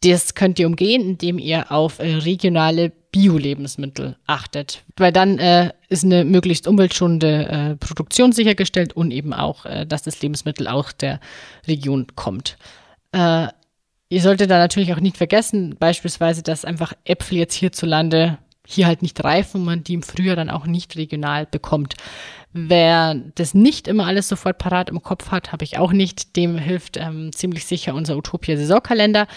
Das 0.04 0.36
könnt 0.36 0.60
ihr 0.60 0.68
umgehen, 0.68 1.02
indem 1.02 1.40
ihr 1.40 1.72
auf 1.72 2.00
äh, 2.00 2.16
regionale 2.16 2.92
Bio-Lebensmittel 3.12 4.18
achtet, 4.26 4.84
weil 4.98 5.14
dann 5.14 5.38
äh, 5.38 5.72
ist 5.88 6.04
eine 6.04 6.26
möglichst 6.26 6.68
umweltschonende 6.68 7.48
äh, 7.48 7.76
Produktion 7.76 8.32
sichergestellt 8.32 8.94
und 8.94 9.12
eben 9.12 9.34
auch, 9.34 9.66
äh, 9.66 9.86
dass 9.86 10.02
das 10.02 10.22
Lebensmittel 10.22 10.68
auch 10.68 10.92
der 10.92 11.20
Region 11.68 12.08
kommt. 12.16 12.58
Äh, 13.12 13.48
ihr 14.10 14.22
solltet 14.22 14.50
da 14.50 14.58
natürlich 14.58 14.94
auch 14.94 15.00
nicht 15.00 15.16
vergessen, 15.16 15.76
beispielsweise, 15.80 16.42
dass 16.42 16.66
einfach 16.66 16.94
Äpfel 17.06 17.38
jetzt 17.38 17.54
hierzulande 17.54 18.40
hier 18.66 18.88
halt 18.88 19.02
nicht 19.02 19.24
reifen 19.24 19.62
und 19.62 19.66
man 19.66 19.84
die 19.84 19.96
im 19.96 20.04
Frühjahr 20.04 20.36
dann 20.36 20.50
auch 20.50 20.66
nicht 20.66 20.96
regional 20.96 21.46
bekommt. 21.46 21.96
Wer 22.54 23.16
das 23.34 23.56
nicht 23.56 23.88
immer 23.88 24.06
alles 24.06 24.30
sofort 24.30 24.60
parat 24.60 24.90
im 24.90 25.02
Kopf 25.02 25.32
hat, 25.32 25.52
habe 25.52 25.64
ich 25.64 25.80
auch 25.80 25.92
nicht. 25.92 26.36
Dem 26.36 26.60
hilft 26.60 26.98
ähm, 26.98 27.32
ziemlich 27.34 27.66
sicher 27.66 27.96
unser 27.96 28.16
Utopia 28.16 28.56
Saisonkalender. 28.56 29.28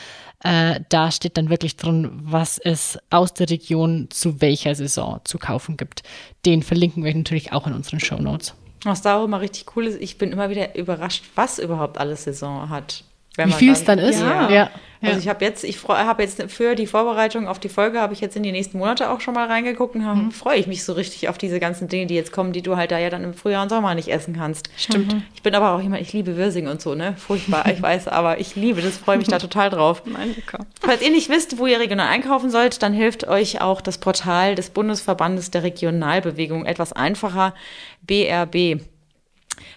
Äh, 0.44 0.80
da 0.90 1.10
steht 1.10 1.38
dann 1.38 1.48
wirklich 1.48 1.76
drin, 1.76 2.10
was 2.12 2.58
es 2.58 2.98
aus 3.08 3.32
der 3.32 3.48
Region 3.48 4.08
zu 4.10 4.42
welcher 4.42 4.74
Saison 4.74 5.20
zu 5.24 5.38
kaufen 5.38 5.78
gibt. 5.78 6.02
Den 6.44 6.62
verlinken 6.62 7.04
wir 7.04 7.14
natürlich 7.14 7.52
auch 7.52 7.66
in 7.66 7.72
unseren 7.72 8.00
Show 8.00 8.16
Notes. 8.16 8.54
Was 8.84 9.00
da 9.00 9.18
auch 9.18 9.24
immer 9.24 9.40
richtig 9.40 9.74
cool 9.74 9.86
ist, 9.86 10.00
ich 10.00 10.18
bin 10.18 10.30
immer 10.30 10.50
wieder 10.50 10.76
überrascht, 10.76 11.24
was 11.34 11.58
überhaupt 11.58 11.96
alles 11.96 12.24
Saison 12.24 12.68
hat. 12.68 13.02
Wie 13.36 13.52
viel 13.52 13.72
es 13.72 13.84
dann 13.84 13.98
ist? 13.98 14.20
Ja. 14.20 14.50
ja. 14.50 14.70
Also 15.02 15.18
ich 15.20 15.28
habe 15.28 15.44
jetzt, 15.44 15.64
ich 15.64 15.82
habe 15.86 16.22
jetzt 16.22 16.42
für 16.50 16.74
die 16.74 16.86
Vorbereitung 16.86 17.48
auf 17.48 17.58
die 17.58 17.68
Folge 17.68 18.00
habe 18.00 18.14
ich 18.14 18.20
jetzt 18.20 18.36
in 18.36 18.42
die 18.42 18.52
nächsten 18.52 18.78
Monate 18.78 19.10
auch 19.10 19.20
schon 19.20 19.34
mal 19.34 19.46
reingeguckt 19.46 19.94
und 19.94 20.02
mhm. 20.02 20.30
freue 20.32 20.58
ich 20.58 20.66
mich 20.66 20.84
so 20.84 20.94
richtig 20.94 21.28
auf 21.28 21.38
diese 21.38 21.60
ganzen 21.60 21.88
Dinge, 21.88 22.06
die 22.06 22.14
jetzt 22.14 22.32
kommen, 22.32 22.52
die 22.52 22.62
du 22.62 22.76
halt 22.76 22.90
da 22.90 22.98
ja 22.98 23.10
dann 23.10 23.24
im 23.24 23.34
Frühjahr 23.34 23.62
und 23.62 23.68
Sommer 23.68 23.94
nicht 23.94 24.08
essen 24.08 24.34
kannst. 24.34 24.70
Stimmt. 24.76 25.12
Mhm. 25.12 25.22
Ich 25.34 25.42
bin 25.42 25.54
aber 25.54 25.72
auch 25.72 25.80
jemand, 25.80 26.02
ich 26.02 26.12
liebe 26.12 26.36
Würsing 26.36 26.66
und 26.66 26.80
so, 26.80 26.94
ne? 26.94 27.14
Furchtbar, 27.16 27.70
ich 27.70 27.80
weiß, 27.80 28.08
aber 28.08 28.40
ich 28.40 28.56
liebe 28.56 28.82
das, 28.82 28.96
freue 28.96 29.18
mich 29.18 29.28
da 29.28 29.38
total 29.38 29.70
drauf. 29.70 30.02
Mein 30.06 30.34
Falls 30.80 31.02
ihr 31.02 31.10
nicht 31.10 31.28
wisst, 31.28 31.58
wo 31.58 31.66
ihr 31.66 31.78
regional 31.78 32.08
einkaufen 32.08 32.50
sollt, 32.50 32.82
dann 32.82 32.92
hilft 32.92 33.26
euch 33.28 33.60
auch 33.60 33.80
das 33.80 33.98
Portal 33.98 34.54
des 34.54 34.70
Bundesverbandes 34.70 35.50
der 35.50 35.62
Regionalbewegung 35.62 36.64
etwas 36.64 36.92
einfacher, 36.92 37.54
BRB. 38.02 38.80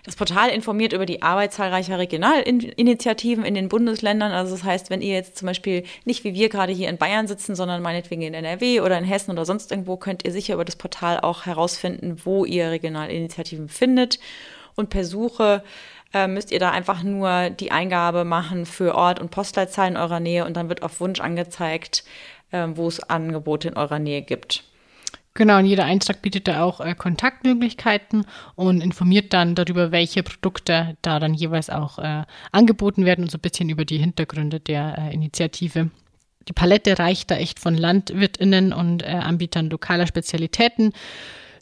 Das 0.03 0.15
Portal 0.15 0.49
informiert 0.49 0.93
über 0.93 1.05
die 1.05 1.21
Arbeit 1.21 1.53
zahlreicher 1.53 1.99
Regionalinitiativen 1.99 3.45
in 3.45 3.55
den 3.55 3.69
Bundesländern. 3.69 4.31
Also 4.31 4.55
das 4.55 4.63
heißt, 4.63 4.89
wenn 4.89 5.01
ihr 5.01 5.13
jetzt 5.13 5.37
zum 5.37 5.45
Beispiel 5.45 5.83
nicht 6.05 6.23
wie 6.23 6.33
wir 6.33 6.49
gerade 6.49 6.73
hier 6.73 6.89
in 6.89 6.97
Bayern 6.97 7.27
sitzen, 7.27 7.55
sondern 7.55 7.81
meinetwegen 7.81 8.21
in 8.21 8.33
NRW 8.33 8.81
oder 8.81 8.97
in 8.97 9.05
Hessen 9.05 9.31
oder 9.31 9.45
sonst 9.45 9.71
irgendwo, 9.71 9.97
könnt 9.97 10.25
ihr 10.25 10.31
sicher 10.31 10.53
über 10.55 10.65
das 10.65 10.75
Portal 10.75 11.19
auch 11.19 11.45
herausfinden, 11.45 12.21
wo 12.23 12.45
ihr 12.45 12.69
Regionalinitiativen 12.71 13.69
findet. 13.69 14.19
Und 14.75 14.89
per 14.89 15.05
Suche 15.05 15.63
äh, 16.13 16.27
müsst 16.27 16.51
ihr 16.51 16.59
da 16.59 16.71
einfach 16.71 17.03
nur 17.03 17.49
die 17.49 17.71
Eingabe 17.71 18.23
machen 18.23 18.65
für 18.65 18.95
Ort 18.95 19.19
und 19.19 19.31
Postleitzahl 19.31 19.89
in 19.89 19.97
eurer 19.97 20.19
Nähe 20.19 20.45
und 20.45 20.55
dann 20.57 20.69
wird 20.69 20.83
auf 20.83 20.99
Wunsch 20.99 21.19
angezeigt, 21.19 22.03
äh, 22.51 22.67
wo 22.73 22.87
es 22.87 23.01
Angebote 23.01 23.69
in 23.69 23.77
eurer 23.77 23.99
Nähe 23.99 24.21
gibt. 24.21 24.63
Genau, 25.35 25.59
und 25.59 25.65
jeder 25.65 25.85
Eintrag 25.85 26.21
bietet 26.21 26.47
da 26.47 26.63
auch 26.63 26.81
äh, 26.81 26.95
Kontaktmöglichkeiten 26.95 28.25
und 28.55 28.81
informiert 28.81 29.31
dann 29.31 29.55
darüber, 29.55 29.91
welche 29.91 30.23
Produkte 30.23 30.97
da 31.01 31.19
dann 31.19 31.33
jeweils 31.33 31.69
auch 31.69 31.99
äh, 31.99 32.23
angeboten 32.51 33.05
werden 33.05 33.23
und 33.23 33.31
so 33.31 33.37
ein 33.37 33.41
bisschen 33.41 33.69
über 33.69 33.85
die 33.85 33.99
Hintergründe 33.99 34.59
der 34.59 34.97
äh, 34.97 35.13
Initiative. 35.13 35.91
Die 36.47 36.53
Palette 36.53 36.97
reicht 36.97 37.29
da 37.29 37.37
echt 37.37 37.59
von 37.59 37.75
LandwirtInnen 37.75 38.73
und 38.73 39.03
äh, 39.03 39.07
Anbietern 39.07 39.69
lokaler 39.69 40.07
Spezialitäten, 40.07 40.93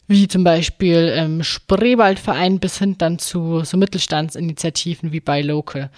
wie 0.06 0.26
zum 0.28 0.44
Beispiel 0.44 1.12
ähm, 1.14 1.42
Spreewaldverein 1.42 2.60
bis 2.60 2.78
hin 2.78 2.96
dann 2.96 3.18
zu 3.18 3.62
so 3.64 3.76
Mittelstandsinitiativen 3.76 5.12
wie 5.12 5.20
bei 5.20 5.42
Local, 5.42 5.90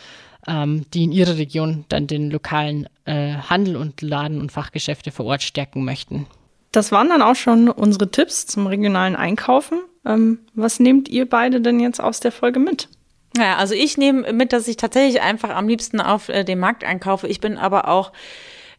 ähm, 0.48 0.86
die 0.92 1.04
in 1.04 1.12
ihrer 1.12 1.36
Region 1.36 1.84
dann 1.88 2.08
den 2.08 2.32
lokalen 2.32 2.88
äh, 3.04 3.34
Handel 3.34 3.76
und 3.76 4.02
Laden 4.02 4.40
und 4.40 4.50
Fachgeschäfte 4.50 5.12
vor 5.12 5.26
Ort 5.26 5.44
stärken 5.44 5.84
möchten. 5.84 6.26
Das 6.72 6.92
waren 6.92 7.08
dann 7.08 7.22
auch 7.22 7.34
schon 7.34 7.68
unsere 7.68 8.10
Tipps 8.10 8.46
zum 8.46 8.66
regionalen 8.66 9.16
Einkaufen. 9.16 9.80
Ähm, 10.06 10.40
was 10.54 10.80
nehmt 10.80 11.08
ihr 11.08 11.28
beide 11.28 11.60
denn 11.60 11.80
jetzt 11.80 12.00
aus 12.00 12.20
der 12.20 12.32
Folge 12.32 12.60
mit? 12.60 12.88
Ja, 13.36 13.56
also 13.56 13.74
ich 13.74 13.96
nehme 13.96 14.32
mit, 14.32 14.52
dass 14.52 14.68
ich 14.68 14.76
tatsächlich 14.76 15.22
einfach 15.22 15.50
am 15.50 15.68
liebsten 15.68 16.00
auf 16.00 16.28
äh, 16.28 16.44
dem 16.44 16.58
Markt 16.58 16.84
einkaufe. 16.84 17.28
Ich 17.28 17.40
bin 17.40 17.58
aber 17.58 17.88
auch 17.88 18.12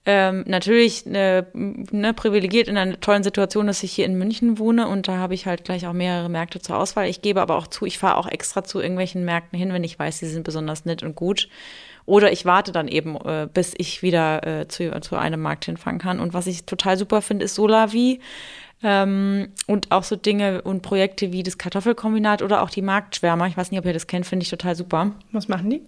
ähm, 0.05 0.43
natürlich 0.47 1.05
ne, 1.05 1.45
ne, 1.53 2.13
privilegiert 2.13 2.67
in 2.67 2.77
einer 2.77 2.99
tollen 2.99 3.23
Situation, 3.23 3.67
dass 3.67 3.83
ich 3.83 3.91
hier 3.91 4.05
in 4.05 4.17
München 4.17 4.57
wohne 4.57 4.87
und 4.87 5.07
da 5.07 5.17
habe 5.17 5.35
ich 5.35 5.45
halt 5.45 5.63
gleich 5.63 5.85
auch 5.85 5.93
mehrere 5.93 6.27
Märkte 6.27 6.59
zur 6.59 6.77
Auswahl. 6.77 7.07
Ich 7.07 7.21
gebe 7.21 7.39
aber 7.39 7.55
auch 7.55 7.67
zu, 7.67 7.85
ich 7.85 7.99
fahre 7.99 8.17
auch 8.17 8.27
extra 8.27 8.63
zu 8.63 8.79
irgendwelchen 8.79 9.23
Märkten 9.23 9.59
hin, 9.59 9.73
wenn 9.73 9.83
ich 9.83 9.99
weiß, 9.99 10.19
sie 10.19 10.27
sind 10.27 10.43
besonders 10.43 10.85
nett 10.85 11.03
und 11.03 11.15
gut. 11.15 11.49
Oder 12.11 12.33
ich 12.33 12.43
warte 12.43 12.73
dann 12.73 12.89
eben, 12.89 13.15
äh, 13.15 13.47
bis 13.53 13.73
ich 13.77 14.01
wieder 14.01 14.45
äh, 14.45 14.67
zu, 14.67 14.99
zu 14.99 15.15
einem 15.15 15.41
Markt 15.41 15.63
hinfahren 15.63 15.97
kann. 15.97 16.19
Und 16.19 16.33
was 16.33 16.45
ich 16.45 16.65
total 16.65 16.97
super 16.97 17.21
finde, 17.21 17.45
ist 17.45 17.55
Solavi. 17.55 18.19
Ähm, 18.83 19.47
und 19.65 19.91
auch 19.91 20.03
so 20.03 20.17
Dinge 20.17 20.61
und 20.61 20.81
Projekte 20.81 21.31
wie 21.31 21.41
das 21.41 21.57
Kartoffelkombinat 21.57 22.41
oder 22.41 22.63
auch 22.63 22.69
die 22.69 22.81
Marktschwärmer. 22.81 23.47
Ich 23.47 23.55
weiß 23.55 23.71
nicht, 23.71 23.79
ob 23.79 23.85
ihr 23.85 23.93
das 23.93 24.07
kennt, 24.07 24.25
finde 24.25 24.43
ich 24.43 24.49
total 24.49 24.75
super. 24.75 25.11
Was 25.31 25.47
machen 25.47 25.69
die? 25.69 25.83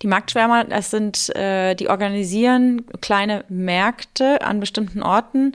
Die 0.00 0.06
Marktschwärmer, 0.06 0.64
das 0.64 0.90
sind, 0.90 1.28
äh, 1.36 1.74
die 1.74 1.90
organisieren 1.90 2.86
kleine 3.02 3.44
Märkte 3.50 4.40
an 4.40 4.60
bestimmten 4.60 5.02
Orten 5.02 5.52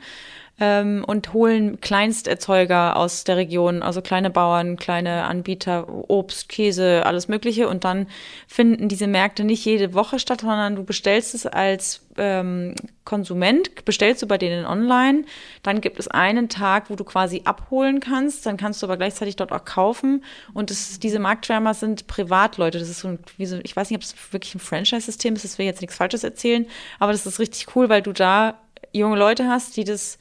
ähm, 0.59 1.03
und 1.05 1.33
holen 1.33 1.81
Kleinsterzeuger 1.81 2.95
aus 2.95 3.25
der 3.25 3.35
Region, 3.35 3.81
also 3.81 4.01
kleine 4.01 4.29
Bauern, 4.29 4.77
kleine 4.77 5.25
Anbieter, 5.25 5.87
Obst, 6.09 6.47
Käse, 6.47 7.05
alles 7.05 7.27
Mögliche. 7.27 7.67
Und 7.67 7.83
dann 7.83 8.07
finden 8.47 8.87
diese 8.87 9.07
Märkte 9.07 9.43
nicht 9.43 9.65
jede 9.65 9.93
Woche 9.93 10.19
statt, 10.19 10.41
sondern 10.41 10.75
du 10.75 10.83
bestellst 10.83 11.35
es 11.35 11.45
als 11.45 12.01
ähm, 12.17 12.75
Konsument, 13.03 13.83
bestellst 13.83 14.21
du 14.21 14.27
bei 14.27 14.37
denen 14.37 14.65
online. 14.65 15.25
Dann 15.61 15.81
gibt 15.81 15.99
es 15.99 16.07
einen 16.07 16.47
Tag, 16.47 16.89
wo 16.89 16.95
du 16.95 17.03
quasi 17.03 17.41
abholen 17.43 17.99
kannst. 17.99 18.45
Dann 18.45 18.55
kannst 18.55 18.81
du 18.81 18.87
aber 18.87 18.95
gleichzeitig 18.95 19.35
dort 19.35 19.51
auch 19.51 19.65
kaufen. 19.65 20.23
Und 20.53 20.71
das, 20.71 20.99
diese 20.99 21.19
Marktschwärmer 21.19 21.73
sind 21.73 22.07
Privatleute. 22.07 22.79
Das 22.79 22.89
ist 22.89 23.01
so, 23.01 23.17
wie 23.37 23.45
so 23.45 23.59
ich 23.63 23.75
weiß 23.75 23.89
nicht, 23.89 23.97
ob 23.97 24.03
es 24.03 24.15
wirklich 24.31 24.55
ein 24.55 24.59
Franchise-System 24.59 25.35
ist, 25.35 25.43
das 25.43 25.57
will 25.57 25.65
jetzt 25.65 25.81
nichts 25.81 25.97
Falsches 25.97 26.23
erzählen, 26.23 26.65
aber 26.99 27.11
das 27.11 27.25
ist 27.25 27.39
richtig 27.39 27.75
cool, 27.75 27.89
weil 27.89 28.01
du 28.01 28.13
da 28.13 28.55
junge 28.97 29.17
Leute 29.17 29.47
hast, 29.47 29.77
die 29.77 29.83
das 29.83 30.17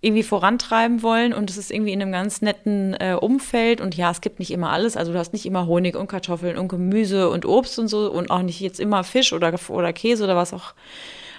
irgendwie 0.00 0.22
vorantreiben 0.22 1.02
wollen 1.02 1.32
und 1.32 1.50
es 1.50 1.56
ist 1.56 1.72
irgendwie 1.72 1.92
in 1.92 2.00
einem 2.00 2.12
ganz 2.12 2.40
netten 2.40 2.94
äh, 2.94 3.16
Umfeld 3.20 3.80
und 3.80 3.96
ja, 3.96 4.10
es 4.10 4.20
gibt 4.20 4.38
nicht 4.38 4.52
immer 4.52 4.70
alles, 4.70 4.96
also 4.96 5.12
du 5.12 5.18
hast 5.18 5.32
nicht 5.32 5.44
immer 5.44 5.66
Honig 5.66 5.96
und 5.96 6.06
Kartoffeln 6.06 6.56
und 6.56 6.68
Gemüse 6.68 7.28
und 7.30 7.44
Obst 7.44 7.78
und 7.80 7.88
so 7.88 8.10
und 8.10 8.30
auch 8.30 8.42
nicht 8.42 8.60
jetzt 8.60 8.78
immer 8.78 9.02
Fisch 9.02 9.32
oder, 9.32 9.52
oder 9.68 9.92
Käse 9.92 10.22
oder 10.22 10.36
was 10.36 10.52
auch 10.52 10.74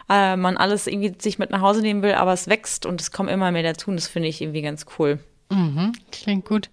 äh, 0.10 0.36
man 0.36 0.58
alles 0.58 0.88
irgendwie 0.88 1.13
sich 1.17 1.39
mit 1.39 1.51
nach 1.51 1.62
Hause 1.62 1.82
nehmen 1.82 2.01
will, 2.01 2.15
aber 2.15 2.34
es 2.34 2.49
wächst 2.49 2.86
und 2.86 2.99
es 2.99 3.12
kommen 3.12 3.29
immer 3.29 3.51
mehr 3.51 3.63
dazu 3.63 3.91
und 3.91 3.95
das 3.95 4.08
finde 4.08 4.27
ich 4.27 4.41
irgendwie 4.41 4.62
ganz 4.62 4.86
cool. 4.97 5.19
Mhm, 5.51 5.93
klingt 6.12 6.45
gut. 6.45 6.69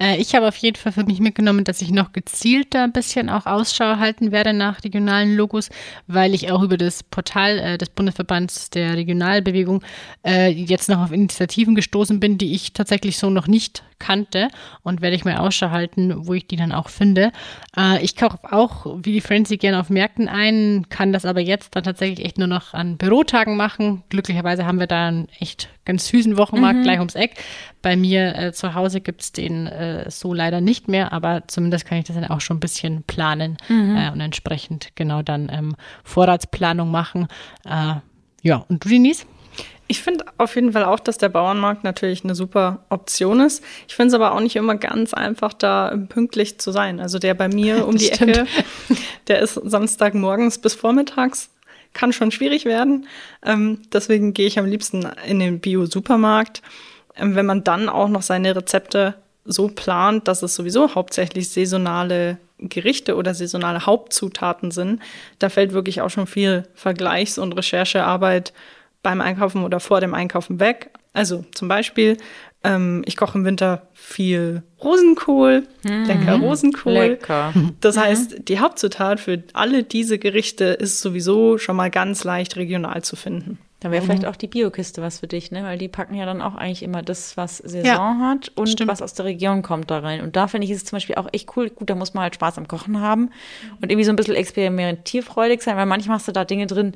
Äh, 0.00 0.16
ich 0.18 0.36
habe 0.36 0.46
auf 0.46 0.56
jeden 0.56 0.76
Fall 0.76 0.92
für 0.92 1.02
mich 1.02 1.18
mitgenommen, 1.18 1.64
dass 1.64 1.82
ich 1.82 1.90
noch 1.90 2.12
gezielter 2.12 2.84
ein 2.84 2.92
bisschen 2.92 3.28
auch 3.28 3.46
Ausschau 3.46 3.96
halten 3.96 4.30
werde 4.30 4.52
nach 4.52 4.84
regionalen 4.84 5.34
Logos, 5.36 5.70
weil 6.06 6.32
ich 6.32 6.52
auch 6.52 6.62
über 6.62 6.76
das 6.76 7.02
Portal 7.02 7.58
äh, 7.58 7.78
des 7.78 7.90
Bundesverbands 7.90 8.70
der 8.70 8.94
Regionalbewegung 8.94 9.82
äh, 10.24 10.50
jetzt 10.50 10.88
noch 10.88 11.00
auf 11.00 11.10
Initiativen 11.10 11.74
gestoßen 11.74 12.20
bin, 12.20 12.38
die 12.38 12.54
ich 12.54 12.72
tatsächlich 12.74 13.18
so 13.18 13.28
noch 13.28 13.48
nicht 13.48 13.82
kannte 13.98 14.48
und 14.82 15.00
werde 15.00 15.16
ich 15.16 15.24
mal 15.24 15.38
Ausschau 15.38 15.70
halten, 15.70 16.26
wo 16.26 16.34
ich 16.34 16.46
die 16.46 16.56
dann 16.56 16.70
auch 16.70 16.90
finde. 16.90 17.32
Äh, 17.76 18.04
ich 18.04 18.14
kaufe 18.14 18.38
auch 18.52 18.86
wie 19.02 19.12
die 19.12 19.20
Frenzy 19.20 19.56
gerne 19.56 19.80
auf 19.80 19.90
Märkten 19.90 20.28
ein, 20.28 20.86
kann 20.90 21.12
das 21.12 21.24
aber 21.24 21.40
jetzt 21.40 21.74
dann 21.74 21.82
tatsächlich 21.82 22.24
echt 22.24 22.38
nur 22.38 22.46
noch 22.48 22.72
an 22.72 22.98
Bürotagen 22.98 23.56
machen. 23.56 24.04
Glücklicherweise 24.10 24.64
haben 24.64 24.78
wir 24.78 24.86
da 24.86 25.08
einen 25.08 25.28
echt 25.40 25.68
ganz 25.84 26.06
süßen 26.08 26.36
Wochenmarkt 26.36 26.80
mhm. 26.80 26.82
gleich 26.82 26.98
ums 26.98 27.14
Eck. 27.14 27.34
Bei 27.80 27.96
mir 27.96 28.36
äh, 28.36 28.52
zu 28.52 28.74
Hause 28.74 29.00
gibt 29.00 29.22
es 29.22 29.32
den 29.32 29.66
äh, 29.66 30.10
so 30.10 30.32
leider 30.32 30.60
nicht 30.60 30.88
mehr, 30.88 31.12
aber 31.12 31.44
zumindest 31.46 31.86
kann 31.86 31.98
ich 31.98 32.04
das 32.04 32.16
dann 32.16 32.26
auch 32.26 32.40
schon 32.40 32.58
ein 32.58 32.60
bisschen 32.60 33.02
planen 33.04 33.56
mhm. 33.68 33.96
äh, 33.96 34.10
und 34.10 34.20
entsprechend 34.20 34.90
genau 34.94 35.22
dann 35.22 35.50
ähm, 35.52 35.76
Vorratsplanung 36.04 36.90
machen. 36.90 37.28
Äh, 37.64 37.94
ja, 38.42 38.64
und 38.68 38.84
du, 38.84 38.88
Denise? 38.88 39.24
Ich 39.88 40.00
finde 40.00 40.24
auf 40.38 40.54
jeden 40.54 40.72
Fall 40.72 40.84
auch, 40.84 41.00
dass 41.00 41.18
der 41.18 41.28
Bauernmarkt 41.28 41.84
natürlich 41.84 42.24
eine 42.24 42.34
super 42.34 42.84
Option 42.88 43.40
ist. 43.40 43.62
Ich 43.88 43.94
finde 43.94 44.08
es 44.08 44.14
aber 44.14 44.32
auch 44.32 44.40
nicht 44.40 44.56
immer 44.56 44.76
ganz 44.76 45.12
einfach, 45.12 45.52
da 45.52 45.94
pünktlich 46.08 46.58
zu 46.58 46.72
sein. 46.72 46.98
Also 46.98 47.18
der 47.18 47.34
bei 47.34 47.48
mir 47.48 47.86
um 47.88 47.96
die 47.96 48.10
Ecke, 48.10 48.46
der 49.28 49.40
ist 49.40 49.54
Samstagmorgens 49.54 50.58
bis 50.58 50.74
vormittags 50.74 51.51
kann 51.92 52.12
schon 52.12 52.30
schwierig 52.30 52.64
werden. 52.64 53.06
Ähm, 53.44 53.80
deswegen 53.92 54.34
gehe 54.34 54.46
ich 54.46 54.58
am 54.58 54.66
liebsten 54.66 55.08
in 55.26 55.38
den 55.38 55.60
Bio-Supermarkt. 55.60 56.62
Ähm, 57.16 57.34
wenn 57.34 57.46
man 57.46 57.64
dann 57.64 57.88
auch 57.88 58.08
noch 58.08 58.22
seine 58.22 58.54
Rezepte 58.56 59.14
so 59.44 59.68
plant, 59.68 60.28
dass 60.28 60.42
es 60.42 60.54
sowieso 60.54 60.94
hauptsächlich 60.94 61.48
saisonale 61.48 62.38
Gerichte 62.58 63.16
oder 63.16 63.34
saisonale 63.34 63.86
Hauptzutaten 63.86 64.70
sind, 64.70 65.00
da 65.38 65.48
fällt 65.48 65.72
wirklich 65.72 66.00
auch 66.00 66.10
schon 66.10 66.26
viel 66.26 66.68
Vergleichs- 66.74 67.38
und 67.38 67.52
Recherchearbeit 67.52 68.52
beim 69.02 69.20
Einkaufen 69.20 69.64
oder 69.64 69.80
vor 69.80 70.00
dem 70.00 70.14
Einkaufen 70.14 70.60
weg. 70.60 70.90
Also 71.12 71.44
zum 71.54 71.68
Beispiel, 71.68 72.16
ähm, 72.64 73.02
ich 73.06 73.16
koche 73.16 73.38
im 73.38 73.44
Winter 73.44 73.88
viel 73.92 74.62
Rosenkohl, 74.82 75.66
mhm. 75.82 76.04
lecker 76.04 76.36
Rosenkohl. 76.36 76.92
Lecker. 76.92 77.52
Das 77.80 77.96
mhm. 77.96 78.00
heißt, 78.00 78.48
die 78.48 78.60
Hauptzutat 78.60 79.20
für 79.20 79.42
alle 79.52 79.82
diese 79.82 80.18
Gerichte 80.18 80.64
ist 80.64 81.00
sowieso 81.00 81.58
schon 81.58 81.76
mal 81.76 81.90
ganz 81.90 82.24
leicht 82.24 82.56
regional 82.56 83.02
zu 83.02 83.16
finden. 83.16 83.58
Dann 83.80 83.90
wäre 83.90 84.04
vielleicht 84.04 84.26
auch 84.26 84.36
die 84.36 84.46
Biokiste 84.46 85.02
was 85.02 85.18
für 85.18 85.26
dich, 85.26 85.50
ne? 85.50 85.64
Weil 85.64 85.76
die 85.76 85.88
packen 85.88 86.14
ja 86.14 86.24
dann 86.24 86.40
auch 86.40 86.54
eigentlich 86.54 86.84
immer 86.84 87.02
das, 87.02 87.36
was 87.36 87.58
Saison 87.58 87.84
ja, 87.84 88.16
hat 88.20 88.52
und 88.54 88.68
stimmt. 88.68 88.88
was 88.88 89.02
aus 89.02 89.14
der 89.14 89.24
Region 89.24 89.62
kommt 89.62 89.90
da 89.90 89.98
rein. 89.98 90.20
Und 90.20 90.36
da 90.36 90.46
finde 90.46 90.66
ich 90.66 90.70
es 90.70 90.84
zum 90.84 90.96
Beispiel 90.96 91.16
auch 91.16 91.28
echt 91.32 91.56
cool. 91.56 91.68
Gut, 91.68 91.90
da 91.90 91.96
muss 91.96 92.14
man 92.14 92.22
halt 92.22 92.36
Spaß 92.36 92.58
am 92.58 92.68
Kochen 92.68 93.00
haben 93.00 93.30
und 93.80 93.90
irgendwie 93.90 94.04
so 94.04 94.12
ein 94.12 94.16
bisschen 94.16 94.36
experimentierfreudig 94.36 95.62
sein, 95.62 95.76
weil 95.76 95.86
manchmal 95.86 96.18
hast 96.18 96.28
du 96.28 96.32
da 96.32 96.44
Dinge 96.44 96.68
drin, 96.68 96.92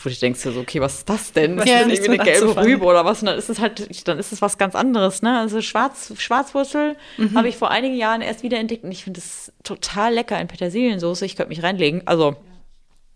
wo 0.00 0.08
du 0.08 0.14
denkst 0.14 0.40
so, 0.40 0.50
okay, 0.58 0.80
was 0.80 0.98
ist 0.98 1.08
das 1.08 1.32
denn? 1.32 1.56
Was 1.56 1.64
ist 1.64 1.70
ja, 1.70 1.78
das 1.80 1.86
nicht 1.88 2.02
irgendwie 2.02 2.20
eine 2.20 2.30
gelbe 2.30 2.46
anzufangen. 2.46 2.72
Rübe 2.72 2.84
oder 2.84 3.04
was? 3.04 3.20
Und 3.20 3.26
dann 3.26 3.38
ist 3.38 3.48
es 3.48 3.58
halt, 3.60 4.08
dann 4.08 4.18
ist 4.18 4.32
es 4.32 4.42
was 4.42 4.58
ganz 4.58 4.74
anderes, 4.74 5.22
ne? 5.22 5.38
Also 5.38 5.60
Schwarz, 5.62 6.12
Schwarzwurzel 6.18 6.96
Mhm. 7.16 7.36
habe 7.36 7.48
ich 7.48 7.56
vor 7.56 7.70
einigen 7.70 7.96
Jahren 7.96 8.20
erst 8.22 8.42
wieder 8.42 8.58
entdeckt 8.58 8.84
und 8.84 8.92
ich 8.92 9.04
finde 9.04 9.20
es 9.20 9.52
total 9.62 10.14
lecker 10.14 10.40
in 10.40 10.48
Petersiliensoße. 10.48 11.24
Ich 11.26 11.36
könnte 11.36 11.50
mich 11.50 11.62
reinlegen. 11.62 12.02
Also, 12.06 12.36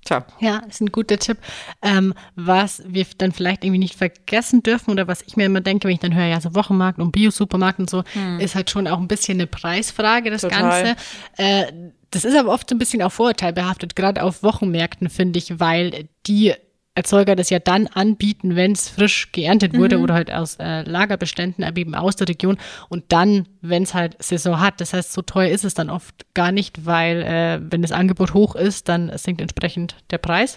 tja. 0.05 0.27
Ja, 0.41 0.59
ist 0.69 0.81
ein 0.81 0.93
guter 0.93 1.19
Tipp. 1.19 1.39
Ähm, 1.83 2.15
was 2.37 2.83
wir 2.87 3.07
dann 3.19 3.33
vielleicht 3.33 3.65
irgendwie 3.65 3.79
nicht 3.79 3.97
vergessen 3.97 4.63
dürfen 4.63 4.91
oder 4.91 5.09
was 5.09 5.23
ich 5.27 5.37
mir 5.37 5.47
immer 5.47 5.61
denke, 5.61 5.89
wenn 5.89 5.95
ich 5.95 6.01
dann 6.01 6.15
höre, 6.15 6.27
ja, 6.27 6.41
so 6.41 6.55
Wochenmarkt 6.55 6.99
und 6.99 7.13
Bio-Supermarkt 7.13 7.79
und 7.79 7.89
so, 7.91 8.05
ist 8.39 8.55
halt 8.55 8.71
schon 8.71 8.87
auch 8.87 8.99
ein 8.99 9.09
bisschen 9.09 9.39
eine 9.39 9.47
Preisfrage, 9.47 10.31
das 10.31 10.43
Total. 10.43 10.85
Ganze. 10.85 10.97
Äh, 11.37 11.73
das 12.15 12.25
ist 12.25 12.37
aber 12.37 12.53
oft 12.53 12.69
so 12.69 12.77
ein 12.77 12.79
bisschen 12.79 13.03
auch 13.03 13.13
vorurteilbehaftet, 13.13 13.97
gerade 13.97 14.23
auf 14.23 14.43
Wochenmärkten, 14.43 15.09
finde 15.09 15.39
ich, 15.39 15.59
weil 15.59 16.09
die 16.27 16.55
Erzeuger 16.97 17.35
das 17.35 17.51
ja 17.51 17.59
dann 17.59 17.89
anbieten, 17.89 18.55
wenn 18.55 18.71
es 18.71 18.89
frisch 18.89 19.33
geerntet 19.33 19.77
wurde 19.77 19.99
oder 19.99 20.15
halt 20.15 20.33
aus 20.33 20.57
äh, 20.61 20.83
Lagerbeständen, 20.83 21.65
aber 21.65 21.79
eben 21.79 21.97
aus 21.97 22.15
der 22.15 22.29
Region 22.29 22.57
und 22.89 23.05
dann, 23.09 23.49
wenn 23.63 23.83
es 23.83 23.95
halt 23.95 24.23
Saison 24.23 24.61
hat. 24.61 24.81
Das 24.81 24.93
heißt, 24.93 25.13
so 25.13 25.21
teuer 25.21 25.51
ist 25.51 25.65
es 25.65 25.75
dann 25.75 25.91
oft 25.91 26.15
gar 26.35 26.53
nicht, 26.53 26.87
weil 26.87 27.23
äh, 27.23 27.61
wenn 27.69 27.83
das 27.83 27.91
Angebot 27.91 28.33
hoch 28.33 28.55
ist, 28.55 28.89
dann 28.89 29.11
sinkt 29.19 29.41
entsprechend 29.41 29.97
der 30.13 30.19
Preis. 30.19 30.57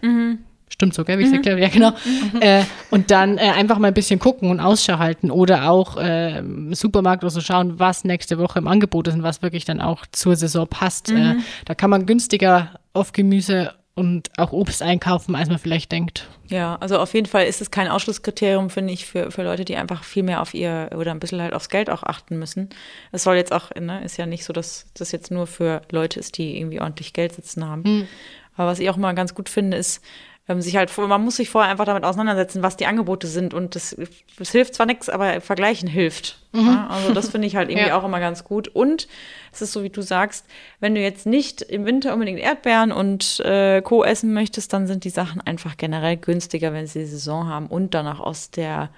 Stimmt 0.70 0.94
so, 0.94 1.04
gell, 1.04 1.18
wie 1.18 1.24
ich 1.24 1.30
es 1.30 1.34
erkläre? 1.34 1.60
Ja, 1.60 1.70
genau. 1.70 1.94
Äh, 2.40 2.64
und 2.92 3.10
dann 3.10 3.38
äh, 3.38 3.42
einfach 3.42 3.80
mal 3.80 3.88
ein 3.88 3.94
bisschen 3.94 4.20
gucken 4.20 4.52
und 4.52 4.60
Ausschau 4.60 5.00
halten 5.00 5.32
oder 5.32 5.72
auch 5.72 5.98
äh, 5.98 6.40
im 6.40 6.74
Supermarkt 6.74 7.24
oder 7.24 7.32
so 7.32 7.42
schauen, 7.42 7.80
was 7.80 8.04
nächste 8.04 8.38
Woche 8.38 8.60
im 8.60 8.68
Angebot 8.68 9.08
ist 9.08 9.16
und 9.16 9.24
was 9.24 9.42
wirklich 9.42 9.66
dann 9.66 9.82
auch 9.82 10.06
zur 10.12 10.36
Saison 10.36 10.68
passt. 10.68 11.10
Äh, 11.10 11.36
da 11.66 11.74
kann 11.74 11.90
man 11.90 12.06
günstiger 12.06 12.80
auf 12.94 13.12
Gemüse 13.12 13.74
und 13.96 14.30
auch 14.38 14.52
Obst 14.52 14.84
einkaufen, 14.84 15.34
als 15.34 15.50
man 15.50 15.58
vielleicht 15.58 15.92
denkt. 15.92 16.30
Ja, 16.50 16.76
also 16.76 17.00
auf 17.00 17.16
jeden 17.16 17.26
Fall 17.26 17.46
ist 17.48 17.62
es 17.62 17.72
kein 17.72 17.88
Ausschlusskriterium, 17.88 18.70
finde 18.70 18.94
ich, 18.94 19.08
für, 19.08 19.32
für 19.32 19.42
Leute, 19.42 19.66
die 19.66 19.76
einfach 19.76 20.04
viel 20.04 20.22
mehr 20.22 20.42
auf 20.42 20.54
ihr 20.54 20.92
oder 20.96 21.10
ein 21.12 21.20
bisschen 21.20 21.42
halt 21.42 21.54
aufs 21.54 21.70
Geld 21.70 21.90
auch 21.90 22.04
achten 22.04 22.38
müssen. 22.38 22.70
Es 23.12 23.24
soll 23.24 23.38
jetzt 23.38 23.52
auch, 23.52 23.72
ne, 23.74 24.04
ist 24.04 24.18
ja 24.18 24.28
nicht 24.28 24.44
so, 24.44 24.54
dass 24.54 24.86
das 24.94 25.12
jetzt 25.12 25.32
nur 25.32 25.48
für 25.48 25.82
Leute 25.92 26.20
ist, 26.20 26.38
die 26.38 26.60
irgendwie 26.60 26.80
ordentlich 26.80 27.14
Geld 27.14 27.34
sitzen 27.34 27.66
haben. 27.66 28.08
Aber 28.56 28.68
was 28.68 28.80
ich 28.80 28.90
auch 28.90 28.98
mal 28.98 29.14
ganz 29.14 29.34
gut 29.34 29.50
finde, 29.50 29.78
ist, 29.78 30.04
ähm, 30.50 30.62
sich 30.62 30.78
halt, 30.78 30.96
man 30.98 31.24
muss 31.24 31.36
sich 31.36 31.50
vorher 31.50 31.70
einfach 31.72 31.86
damit 31.86 32.04
auseinandersetzen, 32.06 32.62
was 32.64 32.78
die 32.78 32.86
Angebote 32.86 33.28
sind. 33.28 33.54
Und 33.54 33.76
das, 33.76 33.96
das 34.38 34.52
hilft 34.52 34.76
zwar 34.76 34.86
nichts, 34.86 35.10
aber 35.10 35.42
Vergleichen 35.42 35.88
hilft. 35.88 36.40
Ja, 36.54 36.88
also 36.90 37.14
das 37.14 37.30
finde 37.30 37.48
ich 37.48 37.56
halt 37.56 37.70
irgendwie 37.70 37.88
Ja. 37.90 38.00
auch 38.00 38.06
immer 38.06 38.20
ganz 38.20 38.44
gut. 38.44 38.68
Und 38.70 39.08
es 39.52 39.62
ist 39.62 39.74
so, 39.74 39.84
wie 39.84 39.90
du 39.90 40.02
sagst, 40.02 40.46
wenn 40.80 40.96
du 40.96 41.02
jetzt 41.02 41.26
nicht 41.26 41.62
im 41.62 41.86
Winter 41.86 42.14
unbedingt 42.14 42.40
Erdbeeren 42.40 42.92
und 42.92 43.40
äh, 43.42 43.82
Co. 43.82 44.04
essen 44.04 44.34
möchtest, 44.34 44.74
dann 44.74 44.88
sind 44.88 45.04
die 45.04 45.10
Sachen 45.10 45.42
einfach 45.42 45.78
generell 45.78 46.18
günstiger, 46.18 46.74
wenn 46.74 46.88
sie 46.88 47.06
Saison 47.06 47.48
haben 47.48 47.68
und 47.68 47.94
danach 47.94 48.20
aus 48.20 48.50
der 48.50 48.90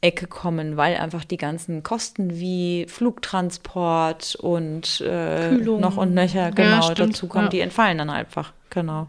Ecke 0.00 0.26
kommen, 0.26 0.76
weil 0.76 0.96
einfach 0.96 1.24
die 1.24 1.38
ganzen 1.38 1.82
Kosten 1.82 2.38
wie 2.38 2.86
Flugtransport 2.88 4.36
und 4.36 5.00
äh, 5.00 5.48
Kühlung. 5.48 5.80
noch 5.80 5.96
und 5.96 6.14
nöcher 6.14 6.50
genau 6.52 6.82
stimmt, 6.82 7.14
dazu 7.14 7.26
kommen, 7.26 7.44
ja. 7.44 7.50
die 7.50 7.60
entfallen 7.60 7.98
dann 7.98 8.10
einfach. 8.10 8.52
Genau. 8.70 9.08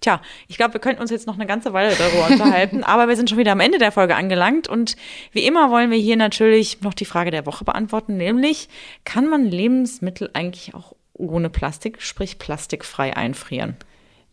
Tja, 0.00 0.20
ich 0.46 0.56
glaube, 0.56 0.74
wir 0.74 0.80
könnten 0.80 1.02
uns 1.02 1.10
jetzt 1.10 1.26
noch 1.26 1.34
eine 1.34 1.46
ganze 1.46 1.72
Weile 1.72 1.94
darüber 1.96 2.26
unterhalten, 2.30 2.84
aber 2.84 3.08
wir 3.08 3.16
sind 3.16 3.30
schon 3.30 3.38
wieder 3.38 3.52
am 3.52 3.60
Ende 3.60 3.78
der 3.78 3.92
Folge 3.92 4.16
angelangt 4.16 4.68
und 4.68 4.96
wie 5.32 5.46
immer 5.46 5.70
wollen 5.70 5.90
wir 5.90 5.98
hier 5.98 6.16
natürlich 6.16 6.80
noch 6.82 6.94
die 6.94 7.04
Frage 7.04 7.30
der 7.30 7.46
Woche 7.46 7.64
beantworten, 7.64 8.16
nämlich 8.16 8.68
kann 9.04 9.26
man 9.26 9.44
Lebensmittel 9.44 10.30
eigentlich 10.32 10.74
auch 10.74 10.94
ohne 11.14 11.50
Plastik, 11.50 12.00
sprich 12.00 12.38
plastikfrei 12.38 13.16
einfrieren? 13.16 13.76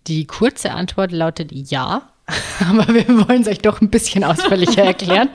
Die 0.08 0.28
kurze 0.28 0.72
Antwort 0.72 1.12
lautet 1.12 1.52
ja. 1.52 2.10
Aber 2.60 2.88
wir 2.94 3.08
wollen 3.28 3.42
es 3.42 3.48
euch 3.48 3.60
doch 3.60 3.82
ein 3.82 3.90
bisschen 3.90 4.24
ausführlicher 4.24 4.84
erklären. 4.86 5.30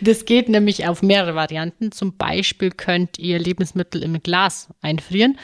Das 0.00 0.24
geht 0.24 0.48
nämlich 0.48 0.88
auf 0.88 1.02
mehrere 1.02 1.34
Varianten. 1.36 1.92
Zum 1.92 2.16
Beispiel 2.16 2.70
könnt 2.70 3.18
ihr 3.18 3.38
Lebensmittel 3.38 4.02
im 4.02 4.20
Glas 4.20 4.68
einfrieren. 4.80 5.38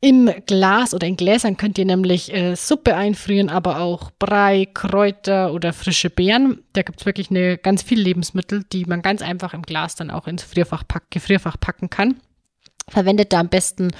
Im 0.00 0.30
Glas 0.46 0.92
oder 0.92 1.06
in 1.06 1.16
Gläsern 1.16 1.56
könnt 1.56 1.78
ihr 1.78 1.86
nämlich 1.86 2.32
äh, 2.32 2.54
Suppe 2.54 2.94
einfrieren, 2.94 3.48
aber 3.48 3.80
auch 3.80 4.10
Brei, 4.18 4.68
Kräuter 4.72 5.52
oder 5.54 5.72
frische 5.72 6.10
Beeren. 6.10 6.62
Da 6.74 6.82
gibt 6.82 7.00
es 7.00 7.06
wirklich 7.06 7.30
eine, 7.30 7.56
ganz 7.56 7.82
viele 7.82 8.02
Lebensmittel, 8.02 8.64
die 8.72 8.84
man 8.84 9.00
ganz 9.00 9.22
einfach 9.22 9.54
im 9.54 9.62
Glas 9.62 9.96
dann 9.96 10.10
auch 10.10 10.26
ins 10.26 10.42
Frierfach 10.42 10.84
pack, 10.86 11.10
Gefrierfach 11.10 11.58
packen 11.58 11.88
kann. 11.88 12.16
Verwendet 12.88 13.32
da 13.32 13.40
am 13.40 13.48
besten 13.48 13.90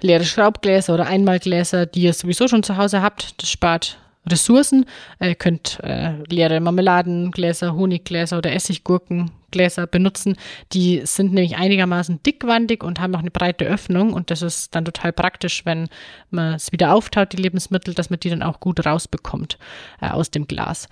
leere 0.00 0.24
Schraubgläser 0.24 0.92
oder 0.92 1.06
Einmalgläser, 1.06 1.86
die 1.86 2.02
ihr 2.02 2.12
sowieso 2.12 2.48
schon 2.48 2.64
zu 2.64 2.76
Hause 2.76 3.00
habt. 3.00 3.40
Das 3.40 3.48
spart 3.48 3.98
Ressourcen. 4.28 4.84
Ihr 5.20 5.34
könnt 5.34 5.80
äh, 5.82 6.22
leere 6.28 6.60
Marmeladengläser, 6.60 7.74
Honiggläser 7.74 8.38
oder 8.38 8.52
Essiggurkengläser 8.52 9.86
benutzen. 9.86 10.36
Die 10.72 11.02
sind 11.04 11.32
nämlich 11.32 11.56
einigermaßen 11.56 12.22
dickwandig 12.22 12.82
und 12.82 13.00
haben 13.00 13.14
auch 13.14 13.20
eine 13.20 13.30
breite 13.30 13.64
Öffnung. 13.64 14.12
Und 14.12 14.30
das 14.30 14.42
ist 14.42 14.74
dann 14.74 14.84
total 14.84 15.12
praktisch, 15.12 15.64
wenn 15.64 15.88
man 16.30 16.54
es 16.54 16.72
wieder 16.72 16.94
auftaut, 16.94 17.32
die 17.32 17.42
Lebensmittel, 17.42 17.94
dass 17.94 18.10
man 18.10 18.20
die 18.20 18.30
dann 18.30 18.42
auch 18.42 18.60
gut 18.60 18.84
rausbekommt 18.84 19.58
äh, 20.00 20.08
aus 20.08 20.30
dem 20.30 20.46
Glas. 20.46 20.88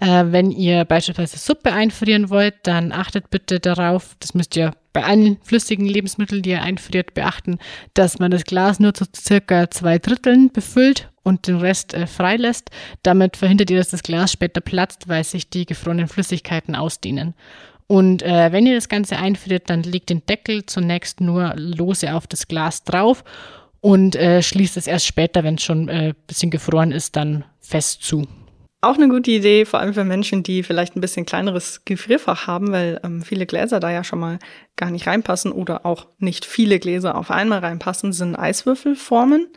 Äh, 0.00 0.26
wenn 0.28 0.50
ihr 0.50 0.84
beispielsweise 0.84 1.38
Suppe 1.38 1.72
einfrieren 1.72 2.30
wollt, 2.30 2.54
dann 2.62 2.92
achtet 2.92 3.30
bitte 3.30 3.60
darauf, 3.60 4.16
das 4.20 4.34
müsst 4.34 4.56
ihr 4.56 4.72
bei 4.92 5.04
allen 5.04 5.38
flüssigen 5.42 5.86
Lebensmitteln, 5.86 6.42
die 6.42 6.50
ihr 6.50 6.62
einfriert, 6.62 7.14
beachten, 7.14 7.58
dass 7.94 8.18
man 8.18 8.30
das 8.30 8.44
Glas 8.44 8.80
nur 8.80 8.94
zu 8.94 9.04
circa 9.14 9.70
zwei 9.70 9.98
Dritteln 9.98 10.50
befüllt 10.52 11.08
und 11.28 11.46
den 11.46 11.58
Rest 11.58 11.94
äh, 11.94 12.06
freilässt. 12.06 12.70
Damit 13.02 13.36
verhindert 13.36 13.70
ihr, 13.70 13.78
dass 13.78 13.90
das 13.90 14.02
Glas 14.02 14.32
später 14.32 14.60
platzt, 14.60 15.08
weil 15.08 15.22
sich 15.22 15.50
die 15.50 15.66
gefrorenen 15.66 16.08
Flüssigkeiten 16.08 16.74
ausdehnen. 16.74 17.34
Und 17.86 18.22
äh, 18.22 18.52
wenn 18.52 18.66
ihr 18.66 18.74
das 18.74 18.88
Ganze 18.88 19.16
einfriert, 19.16 19.70
dann 19.70 19.82
legt 19.82 20.10
den 20.10 20.24
Deckel 20.26 20.66
zunächst 20.66 21.20
nur 21.20 21.54
lose 21.56 22.14
auf 22.14 22.26
das 22.26 22.48
Glas 22.48 22.84
drauf 22.84 23.24
und 23.80 24.16
äh, 24.16 24.42
schließt 24.42 24.76
es 24.76 24.86
erst 24.86 25.06
später, 25.06 25.44
wenn 25.44 25.54
es 25.54 25.62
schon 25.62 25.88
ein 25.88 26.10
äh, 26.10 26.14
bisschen 26.26 26.50
gefroren 26.50 26.92
ist, 26.92 27.16
dann 27.16 27.44
fest 27.60 28.02
zu. 28.02 28.26
Auch 28.80 28.94
eine 28.94 29.08
gute 29.08 29.32
Idee, 29.32 29.64
vor 29.64 29.80
allem 29.80 29.92
für 29.92 30.04
Menschen, 30.04 30.44
die 30.44 30.62
vielleicht 30.62 30.94
ein 30.94 31.00
bisschen 31.00 31.26
kleineres 31.26 31.84
Gefrierfach 31.84 32.46
haben, 32.46 32.70
weil 32.70 33.00
ähm, 33.02 33.22
viele 33.22 33.44
Gläser 33.44 33.80
da 33.80 33.90
ja 33.90 34.04
schon 34.04 34.20
mal 34.20 34.38
gar 34.76 34.90
nicht 34.90 35.08
reinpassen 35.08 35.50
oder 35.50 35.84
auch 35.84 36.06
nicht 36.18 36.44
viele 36.44 36.78
Gläser 36.78 37.16
auf 37.16 37.32
einmal 37.32 37.58
reinpassen, 37.58 38.12
sind 38.12 38.36
Eiswürfelformen. 38.36 39.48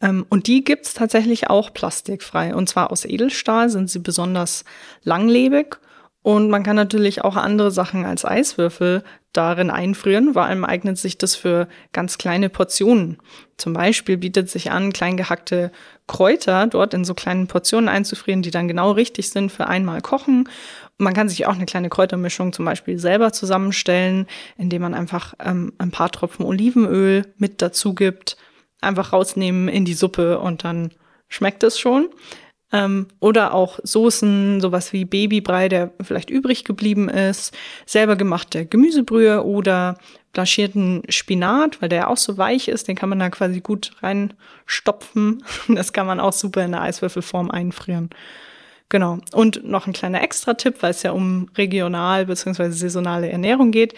Ähm, 0.00 0.26
und 0.28 0.46
die 0.46 0.64
gibt's 0.64 0.94
tatsächlich 0.94 1.48
auch 1.48 1.72
plastikfrei. 1.72 2.54
Und 2.54 2.68
zwar 2.68 2.90
aus 2.90 3.04
Edelstahl 3.04 3.70
sind 3.70 3.90
sie 3.90 4.00
besonders 4.00 4.64
langlebig. 5.02 5.78
Und 6.22 6.50
man 6.50 6.64
kann 6.64 6.74
natürlich 6.74 7.22
auch 7.22 7.36
andere 7.36 7.70
Sachen 7.70 8.04
als 8.04 8.24
Eiswürfel 8.24 9.04
darin 9.32 9.70
einfrieren. 9.70 10.32
Vor 10.32 10.44
allem 10.44 10.64
eignet 10.64 10.98
sich 10.98 11.18
das 11.18 11.36
für 11.36 11.68
ganz 11.92 12.18
kleine 12.18 12.48
Portionen. 12.48 13.18
Zum 13.56 13.74
Beispiel 13.74 14.16
bietet 14.16 14.50
sich 14.50 14.72
an, 14.72 14.92
klein 14.92 15.16
gehackte 15.16 15.70
Kräuter 16.08 16.66
dort 16.66 16.94
in 16.94 17.04
so 17.04 17.14
kleinen 17.14 17.46
Portionen 17.46 17.88
einzufrieren, 17.88 18.42
die 18.42 18.50
dann 18.50 18.66
genau 18.66 18.90
richtig 18.90 19.30
sind 19.30 19.52
für 19.52 19.68
einmal 19.68 20.00
kochen. 20.00 20.48
Und 20.98 21.04
man 21.04 21.14
kann 21.14 21.28
sich 21.28 21.46
auch 21.46 21.54
eine 21.54 21.66
kleine 21.66 21.90
Kräutermischung 21.90 22.52
zum 22.52 22.64
Beispiel 22.64 22.98
selber 22.98 23.32
zusammenstellen, 23.32 24.26
indem 24.58 24.82
man 24.82 24.94
einfach 24.94 25.34
ähm, 25.38 25.74
ein 25.78 25.92
paar 25.92 26.10
Tropfen 26.10 26.44
Olivenöl 26.44 27.32
mit 27.38 27.62
dazu 27.62 27.94
gibt, 27.94 28.36
einfach 28.80 29.12
rausnehmen 29.12 29.68
in 29.68 29.84
die 29.84 29.94
Suppe 29.94 30.38
und 30.38 30.64
dann 30.64 30.90
schmeckt 31.28 31.62
es 31.62 31.78
schon. 31.78 32.08
Ähm, 32.72 33.06
oder 33.20 33.54
auch 33.54 33.78
Soßen, 33.82 34.60
sowas 34.60 34.92
wie 34.92 35.04
Babybrei, 35.04 35.68
der 35.68 35.92
vielleicht 36.02 36.30
übrig 36.30 36.64
geblieben 36.64 37.08
ist, 37.08 37.56
selber 37.86 38.16
gemachte 38.16 38.66
Gemüsebrühe 38.66 39.44
oder 39.44 39.98
blanchierten 40.32 41.02
Spinat, 41.08 41.80
weil 41.80 41.88
der 41.88 42.10
auch 42.10 42.16
so 42.16 42.36
weich 42.38 42.68
ist, 42.68 42.88
den 42.88 42.96
kann 42.96 43.08
man 43.08 43.20
da 43.20 43.30
quasi 43.30 43.60
gut 43.60 43.92
reinstopfen. 44.02 45.44
Das 45.68 45.92
kann 45.92 46.06
man 46.06 46.20
auch 46.20 46.32
super 46.32 46.64
in 46.64 46.72
der 46.72 46.82
Eiswürfelform 46.82 47.50
einfrieren. 47.50 48.10
Genau. 48.88 49.18
Und 49.32 49.64
noch 49.64 49.86
ein 49.86 49.92
kleiner 49.92 50.22
Extra-Tipp, 50.22 50.76
weil 50.80 50.90
es 50.90 51.02
ja 51.02 51.12
um 51.12 51.48
regional 51.56 52.26
bzw. 52.26 52.70
saisonale 52.70 53.30
Ernährung 53.30 53.70
geht. 53.70 53.94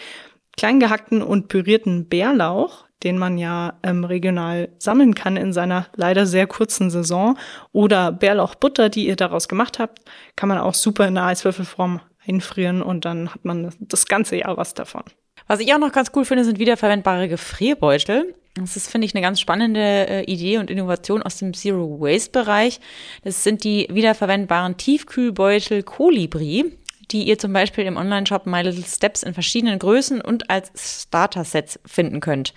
Klein 0.57 0.81
gehackten 0.81 1.23
und 1.23 1.49
pürierten 1.49 2.09
Bärlauch, 2.09 2.85
den 3.03 3.19
man 3.19 3.39
ja 3.39 3.75
ähm, 3.83 4.05
regional 4.05 4.69
sammeln 4.79 5.15
kann 5.15 5.37
in 5.37 5.53
seiner 5.53 5.87
leider 5.95 6.27
sehr 6.27 6.47
kurzen 6.47 6.91
Saison, 6.91 7.39
oder 7.73 8.13
Bärlauchbutter, 8.13 8.89
die 8.89 9.07
ihr 9.07 9.17
daraus 9.17 9.49
gemacht 9.49 9.79
habt, 9.79 10.01
kann 10.37 10.49
man 10.49 10.59
auch 10.59 10.75
super 10.75 11.07
in 11.07 11.15
der 11.15 11.25
Eiswürfelform 11.25 12.01
einfrieren 12.27 12.83
und 12.83 13.05
dann 13.05 13.33
hat 13.35 13.45
man 13.45 13.73
das 13.81 14.07
ganze 14.07 14.37
Jahr 14.37 14.57
was 14.57 14.75
davon. 14.75 15.03
Was 15.47 15.61
ich 15.61 15.73
auch 15.73 15.79
noch 15.79 15.93
ganz 15.93 16.11
cool 16.15 16.25
finde, 16.25 16.45
sind 16.45 16.59
wiederverwendbare 16.59 17.29
Gefrierbeutel. 17.29 18.35
Das 18.55 18.77
ist, 18.77 18.91
finde 18.91 19.07
ich, 19.07 19.15
eine 19.15 19.23
ganz 19.23 19.41
spannende 19.41 19.81
äh, 19.81 20.25
Idee 20.25 20.59
und 20.59 20.71
Innovation 20.71 21.23
aus 21.23 21.39
dem 21.39 21.55
Zero-Waste-Bereich. 21.55 22.81
Das 23.23 23.45
sind 23.45 23.65
die 23.65 23.89
wiederverwendbaren 23.91 24.77
Tiefkühlbeutel 24.77 25.85
Kolibri. 25.85 26.77
Die 27.11 27.25
ihr 27.25 27.38
zum 27.38 27.53
Beispiel 27.53 27.85
im 27.85 27.97
Online-Shop 27.97 28.47
My 28.47 28.62
Little 28.62 28.85
Steps 28.85 29.23
in 29.23 29.33
verschiedenen 29.33 29.79
Größen 29.79 30.21
und 30.21 30.51
als 30.51 30.71
Starter-Sets 31.03 31.81
finden 31.87 32.21
könnt. 32.21 32.53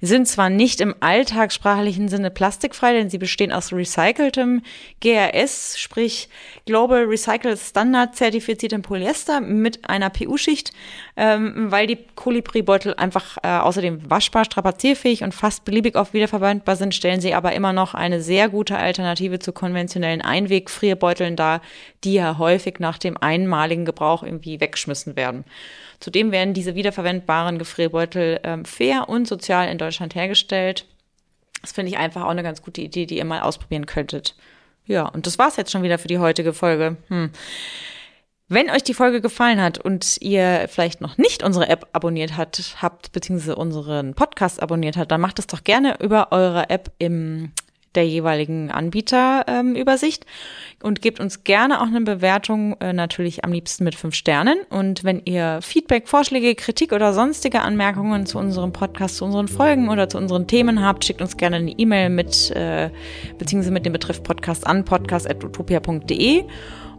Sie 0.00 0.08
sind 0.08 0.28
zwar 0.28 0.50
nicht 0.50 0.80
im 0.80 0.94
alltagssprachlichen 1.00 2.08
Sinne 2.08 2.30
plastikfrei, 2.30 2.92
denn 2.92 3.10
sie 3.10 3.18
bestehen 3.18 3.52
aus 3.52 3.72
recyceltem 3.72 4.62
GRS, 5.00 5.78
sprich 5.78 6.28
Global 6.66 7.04
Recycled 7.04 7.58
Standard 7.58 8.14
zertifiziertem 8.14 8.82
Polyester 8.82 9.40
mit 9.40 9.88
einer 9.88 10.10
PU-Schicht, 10.10 10.72
ähm, 11.16 11.70
weil 11.70 11.86
die 11.86 11.98
Kolibri-Beutel 12.14 12.94
einfach 12.94 13.38
äh, 13.42 13.48
außerdem 13.48 14.10
waschbar, 14.10 14.44
strapazierfähig 14.44 15.22
und 15.22 15.34
fast 15.34 15.64
beliebig 15.64 15.96
oft 15.96 16.12
wiederverwendbar 16.12 16.76
sind, 16.76 16.94
stellen 16.94 17.20
sie 17.20 17.34
aber 17.34 17.52
immer 17.52 17.72
noch 17.72 17.94
eine 17.94 18.20
sehr 18.20 18.48
gute 18.48 18.76
Alternative 18.76 19.38
zu 19.38 19.52
konventionellen 19.52 20.22
Einweg-Frierbeuteln 20.22 21.36
dar, 21.36 21.62
die 22.04 22.14
ja 22.14 22.38
häufig 22.38 22.80
nach 22.80 22.98
dem 22.98 23.16
einmaligen 23.16 23.84
Gebrauch 23.94 24.22
irgendwie 24.22 24.60
weggeschmissen 24.60 25.16
werden. 25.16 25.44
Zudem 26.00 26.32
werden 26.32 26.54
diese 26.54 26.74
wiederverwendbaren 26.74 27.58
Gefrierbeutel 27.58 28.40
ähm, 28.42 28.64
fair 28.64 29.08
und 29.08 29.26
sozial 29.28 29.68
in 29.68 29.78
Deutschland 29.78 30.14
hergestellt. 30.14 30.86
Das 31.62 31.72
finde 31.72 31.90
ich 31.90 31.98
einfach 31.98 32.24
auch 32.24 32.30
eine 32.30 32.42
ganz 32.42 32.62
gute 32.62 32.82
Idee, 32.82 33.06
die 33.06 33.16
ihr 33.18 33.24
mal 33.24 33.40
ausprobieren 33.40 33.86
könntet. 33.86 34.34
Ja, 34.86 35.06
und 35.08 35.26
das 35.26 35.38
war's 35.38 35.56
jetzt 35.56 35.70
schon 35.70 35.82
wieder 35.82 35.98
für 35.98 36.08
die 36.08 36.18
heutige 36.18 36.52
Folge. 36.52 36.96
Hm. 37.08 37.30
Wenn 38.48 38.68
euch 38.68 38.82
die 38.82 38.92
Folge 38.92 39.22
gefallen 39.22 39.60
hat 39.62 39.78
und 39.78 40.18
ihr 40.20 40.66
vielleicht 40.68 41.00
noch 41.00 41.16
nicht 41.16 41.42
unsere 41.42 41.68
App 41.68 41.88
abonniert 41.92 42.36
hat, 42.36 42.76
habt, 42.82 43.12
beziehungsweise 43.12 43.56
unseren 43.56 44.14
Podcast 44.14 44.62
abonniert 44.62 44.98
habt, 44.98 45.10
dann 45.10 45.20
macht 45.22 45.38
es 45.38 45.46
doch 45.46 45.64
gerne 45.64 45.98
über 46.02 46.30
eure 46.30 46.68
App 46.68 46.92
im 46.98 47.52
der 47.94 48.06
jeweiligen 48.06 48.70
Anbieterübersicht 48.70 50.24
ähm, 50.24 50.86
und 50.86 51.02
gebt 51.02 51.20
uns 51.20 51.44
gerne 51.44 51.80
auch 51.80 51.86
eine 51.86 52.00
Bewertung, 52.00 52.76
äh, 52.80 52.92
natürlich 52.92 53.44
am 53.44 53.52
liebsten 53.52 53.84
mit 53.84 53.94
fünf 53.94 54.14
Sternen. 54.14 54.58
Und 54.70 55.04
wenn 55.04 55.22
ihr 55.24 55.60
Feedback, 55.62 56.08
Vorschläge, 56.08 56.54
Kritik 56.54 56.92
oder 56.92 57.12
sonstige 57.12 57.60
Anmerkungen 57.60 58.26
zu 58.26 58.38
unserem 58.38 58.72
Podcast, 58.72 59.16
zu 59.16 59.24
unseren 59.24 59.48
Folgen 59.48 59.88
oder 59.88 60.08
zu 60.08 60.18
unseren 60.18 60.46
Themen 60.46 60.84
habt, 60.84 61.04
schickt 61.04 61.22
uns 61.22 61.36
gerne 61.36 61.56
eine 61.56 61.70
E-Mail 61.70 62.10
mit, 62.10 62.50
äh, 62.50 62.90
beziehungsweise 63.38 63.72
mit 63.72 63.86
dem 63.86 63.92
Betreff 63.92 64.22
Podcast 64.22 64.66
an 64.66 64.84
podcast.utopia.de. 64.84 66.44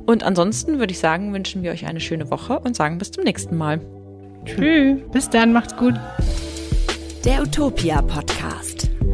Und 0.05 0.23
ansonsten 0.23 0.79
würde 0.79 0.91
ich 0.91 0.99
sagen, 0.99 1.33
wünschen 1.33 1.63
wir 1.63 1.71
euch 1.71 1.85
eine 1.85 1.99
schöne 1.99 2.29
Woche 2.29 2.59
und 2.59 2.75
sagen 2.75 2.97
bis 2.97 3.11
zum 3.11 3.23
nächsten 3.23 3.57
Mal. 3.57 3.81
Tschüss. 4.45 4.99
Bis 5.11 5.29
dann, 5.29 5.53
macht's 5.53 5.75
gut. 5.75 5.95
Der 7.25 7.41
Utopia 7.41 8.01
Podcast. 8.03 8.74